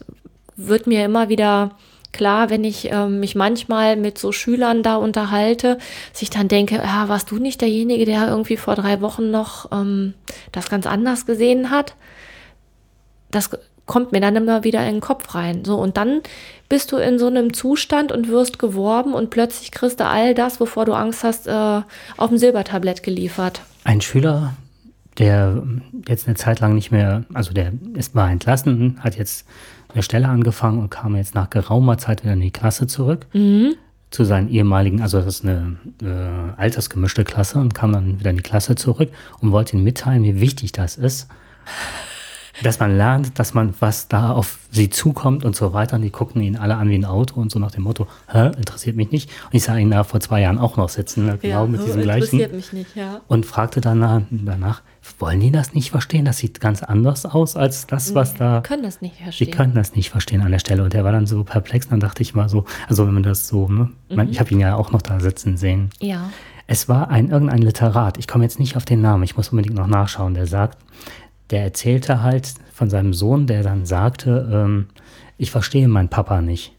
wird 0.57 0.87
mir 0.87 1.05
immer 1.05 1.29
wieder 1.29 1.73
klar, 2.17 2.51
wenn 2.51 2.65
ich 2.65 2.91
ähm, 2.91 3.21
mich 3.21 3.35
manchmal 3.35 3.97
mit 3.97 4.19
so 4.19 4.33
Schülern 4.33 4.83
da 4.83 4.97
unterhalte, 4.97 5.79
dass 6.13 6.23
ich 6.23 6.31
dann 6.31 6.49
denke, 6.49 6.77
ja, 6.77 7.09
warst 7.09 7.31
du 7.31 7.37
nicht 7.37 7.61
derjenige, 7.61 8.05
der 8.05 8.29
irgendwie 8.29 8.57
vor 8.57 8.75
drei 8.75 9.01
Wochen 9.01 9.31
noch 9.31 9.71
ähm, 9.73 10.15
das 10.53 10.69
ganz 10.69 10.87
anders 10.87 11.27
gesehen 11.27 11.71
hat? 11.71 11.95
Das 13.31 13.51
kommt 13.87 14.13
mir 14.13 14.21
dann 14.21 14.37
immer 14.37 14.65
wieder 14.65 14.81
in 14.87 14.97
den 14.97 15.01
Kopf 15.01 15.35
rein. 15.35 15.65
So, 15.65 15.77
und 15.77 15.97
dann 15.97 16.23
bist 16.69 16.91
du 16.93 16.97
in 16.97 17.19
so 17.19 17.29
einem 17.29 17.53
Zustand 17.53 18.13
und 18.13 18.29
wirst 18.29 18.59
geworben 18.59 19.15
und 19.15 19.31
plötzlich 19.31 19.71
kriegst 19.71 20.01
du 20.01 20.05
all 20.05 20.35
das, 20.35 20.61
wovor 20.61 20.85
du 20.85 20.93
Angst 20.93 21.23
hast, 21.23 21.47
äh, 21.47 21.83
auf 22.17 22.29
dem 22.29 22.39
Silbertablett 22.39 23.03
geliefert. 23.03 23.61
Ein 23.85 24.01
Schüler, 24.01 24.55
der 25.19 25.63
jetzt 26.09 26.27
eine 26.27 26.37
Zeit 26.37 26.61
lang 26.61 26.75
nicht 26.75 26.91
mehr, 26.91 27.25
also 27.33 27.53
der 27.53 27.73
ist 27.95 28.15
mal 28.15 28.31
entlassen, 28.31 28.99
hat 29.01 29.17
jetzt 29.17 29.47
eine 29.97 30.03
Stelle 30.03 30.29
angefangen 30.29 30.79
und 30.79 30.91
kam 30.91 31.17
jetzt 31.17 31.35
nach 31.35 31.51
geraumer 31.51 31.99
Zeit 31.99 32.23
wieder 32.23 32.35
in 32.35 32.41
die 32.41 32.51
Klasse 32.51 32.87
zurück. 32.87 33.27
Mhm. 33.33 33.75
Zu 34.11 34.25
seinen 34.25 34.49
ehemaligen, 34.49 35.03
also 35.03 35.19
das 35.19 35.27
ist 35.27 35.45
eine 35.45 35.77
äh, 36.01 36.61
altersgemischte 36.61 37.25
Klasse 37.25 37.59
und 37.59 37.75
kam 37.75 37.93
dann 37.93 38.21
wieder 38.21 38.31
in 38.31 38.37
die 38.37 38.43
Klasse 38.43 38.77
zurück 38.77 39.11
und 39.41 39.51
wollte 39.51 39.75
ihnen 39.75 39.85
mitteilen, 39.85 40.23
wie 40.23 40.41
wichtig 40.41 40.71
das 40.73 40.97
ist 40.97 41.29
dass 42.63 42.81
man 42.81 42.97
lernt, 42.97 43.39
dass 43.39 43.55
man, 43.55 43.75
was 43.81 44.09
da 44.09 44.33
auf 44.33 44.59
sie 44.71 44.91
zukommt 44.91 45.45
und 45.45 45.57
so 45.57 45.73
weiter. 45.73 45.97
Und 45.97 46.03
die 46.03 46.11
gucken 46.11 46.43
ihn 46.43 46.57
alle 46.57 46.77
an 46.77 46.89
wie 46.89 46.95
ein 46.95 47.05
Auto 47.05 47.41
und 47.41 47.51
so 47.51 47.59
nach 47.59 47.71
dem 47.71 47.85
Motto, 47.85 48.07
hä, 48.31 48.53
interessiert 48.57 48.97
mich 48.97 49.11
nicht. 49.11 49.31
Und 49.47 49.55
ich 49.55 49.63
sah 49.63 49.77
ihn 49.77 49.91
da 49.91 50.05
vor 50.05 50.21
zwei 50.21 50.41
Jahren 50.41 50.59
auch 50.59 50.77
noch 50.77 50.89
sitzen, 50.89 51.27
ne, 51.27 51.39
genau 51.39 51.65
ja, 51.65 51.67
mit 51.67 51.85
diesem 51.85 52.03
gleichen. 52.03 52.39
Mich 52.39 52.73
nicht, 52.73 52.97
ja. 52.97 53.21
Und 53.29 53.47
fragte 53.47 53.81
danach, 53.81 54.23
danach, 54.31 54.83
wollen 55.19 55.41
die 55.41 55.51
das 55.51 55.73
nicht 55.73 55.91
verstehen? 55.91 56.25
Das 56.25 56.39
sieht 56.39 56.61
ganz 56.61 56.83
anders 56.83 57.27
aus 57.27 57.57
als 57.57 57.87
das, 57.87 58.15
was 58.15 58.35
da. 58.35 58.61
Die 58.61 58.69
können 58.69 58.83
das 58.83 59.01
nicht 59.01 59.17
verstehen. 59.17 59.47
Die 59.47 59.51
können 59.57 59.75
das 59.75 59.95
nicht 59.95 60.11
verstehen 60.11 60.43
an 60.43 60.51
der 60.51 60.59
Stelle. 60.59 60.83
Und 60.83 60.93
der 60.93 61.05
war 61.05 61.13
dann 61.13 61.27
so 61.27 61.45
perplex. 61.45 61.89
Dann 61.89 62.01
dachte 62.01 62.23
ich 62.23 62.35
mal 62.35 62.49
so, 62.49 62.65
also 62.89 63.07
wenn 63.07 63.15
man 63.15 63.23
das 63.23 63.49
so, 63.49 63.69
ne, 63.69 63.91
mhm. 64.09 64.29
ich 64.31 64.41
habe 64.41 64.51
ihn 64.51 64.61
ja 64.61 64.75
auch 64.75 64.93
noch 64.93 65.03
da 65.03 65.21
sitzen 65.21 65.57
sehen. 65.57 65.91
Ja. 66.01 66.31
Es 66.67 66.89
war 66.89 67.11
ein 67.11 67.31
irgendein 67.31 67.63
Literat, 67.63 68.19
ich 68.19 68.27
komme 68.27 68.43
jetzt 68.43 68.59
nicht 68.59 68.77
auf 68.77 68.85
den 68.85 69.01
Namen, 69.01 69.23
ich 69.23 69.37
muss 69.37 69.51
unbedingt 69.51 69.77
noch 69.77 69.87
nachschauen, 69.87 70.35
der 70.35 70.49
sagt, 70.49 70.79
der 71.51 71.63
erzählte 71.63 72.23
halt 72.23 72.55
von 72.73 72.91
seinem 72.91 73.15
Sohn, 73.15 73.47
der 73.47 73.63
dann 73.63 73.87
sagte, 73.87 74.49
ähm, 74.53 74.89
ich 75.39 75.51
verstehe 75.51 75.87
meinen 75.89 76.09
Papa 76.09 76.41
nicht. 76.43 76.73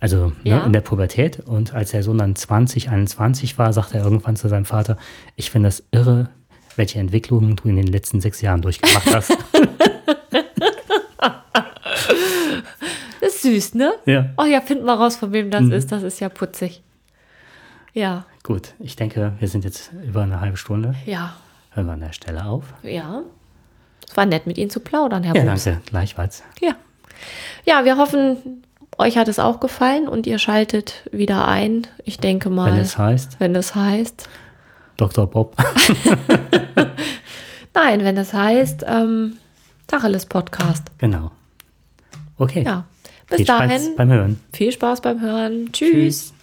Also 0.00 0.26
ne, 0.28 0.50
Ja. 0.50 0.64
in 0.64 0.72
der 0.72 0.80
Pubertät. 0.80 1.40
Und 1.40 1.74
als 1.74 1.90
der 1.92 2.02
Sohn 2.02 2.18
dann 2.18 2.34
20, 2.34 2.88
21 2.90 3.58
war, 3.58 3.72
sagte 3.72 3.98
er 3.98 4.04
irgendwann 4.04 4.36
zu 4.36 4.48
seinem 4.48 4.64
Vater, 4.64 4.96
ich 5.36 5.50
finde 5.50 5.68
das 5.68 5.84
irre, 5.92 6.28
welche 6.76 6.98
Entwicklungen 6.98 7.54
du 7.56 7.68
in 7.68 7.76
den 7.76 7.86
letzten 7.86 8.20
sechs 8.20 8.40
Jahren 8.40 8.62
durchgemacht 8.62 9.14
hast. 9.14 9.36
Das 13.20 13.34
ist 13.36 13.42
süß, 13.42 13.74
ne? 13.74 13.92
ja. 14.06 14.30
Oh 14.36 14.44
ja, 14.44 14.60
finden 14.60 14.84
wir 14.84 14.94
raus, 14.94 15.16
von 15.16 15.32
wem 15.32 15.50
das 15.50 15.62
Mhm. 15.62 15.72
ist. 15.72 15.92
Das 15.92 16.02
ist 16.02 16.20
ja 16.20 16.28
putzig. 16.28 16.82
Ja, 17.92 18.24
Gut, 18.42 18.74
ich 18.80 18.96
denke, 18.96 19.34
wir 19.38 19.46
sind 19.46 19.64
jetzt 19.64 19.92
über 20.04 20.22
eine 20.22 20.40
halbe 20.40 20.56
Stunde. 20.56 20.94
ja, 21.06 21.34
Hören 21.70 21.86
wir 21.86 21.92
an 21.92 22.00
der 22.00 22.12
Stelle 22.12 22.44
auf. 22.44 22.64
ja. 22.82 23.22
Es 24.12 24.16
war 24.18 24.26
nett, 24.26 24.46
mit 24.46 24.58
Ihnen 24.58 24.68
zu 24.68 24.80
plaudern, 24.80 25.22
Herr 25.22 25.34
Ja, 25.34 25.42
Bums. 25.42 25.64
danke. 25.64 25.80
Gleichfalls. 25.88 26.42
Ja. 26.60 26.72
Ja, 27.64 27.86
wir 27.86 27.96
hoffen, 27.96 28.62
euch 28.98 29.16
hat 29.16 29.26
es 29.28 29.38
auch 29.38 29.58
gefallen 29.58 30.06
und 30.06 30.26
ihr 30.26 30.38
schaltet 30.38 31.08
wieder 31.12 31.48
ein. 31.48 31.86
Ich 32.04 32.18
denke 32.18 32.50
mal, 32.50 32.72
Wenn 32.74 32.80
es 32.80 32.98
heißt, 32.98 33.40
wenn 33.40 33.56
es 33.56 33.74
heißt. 33.74 34.28
Dr. 34.98 35.26
Bob. 35.30 35.56
Nein, 37.74 38.04
wenn 38.04 38.18
es 38.18 38.34
heißt, 38.34 38.84
ähm, 38.86 39.38
Tacheles 39.86 40.26
Podcast. 40.26 40.88
genau. 40.98 41.30
Okay. 42.36 42.64
Ja. 42.66 42.84
Bis 43.30 43.36
Viel 43.38 43.46
Spaß 43.46 43.58
dahin, 43.60 43.96
beim 43.96 44.10
Hören. 44.10 44.40
viel 44.52 44.72
Spaß 44.72 45.00
beim 45.00 45.22
Hören. 45.22 45.72
Tschüss. 45.72 45.90
Tschüss. 45.90 46.34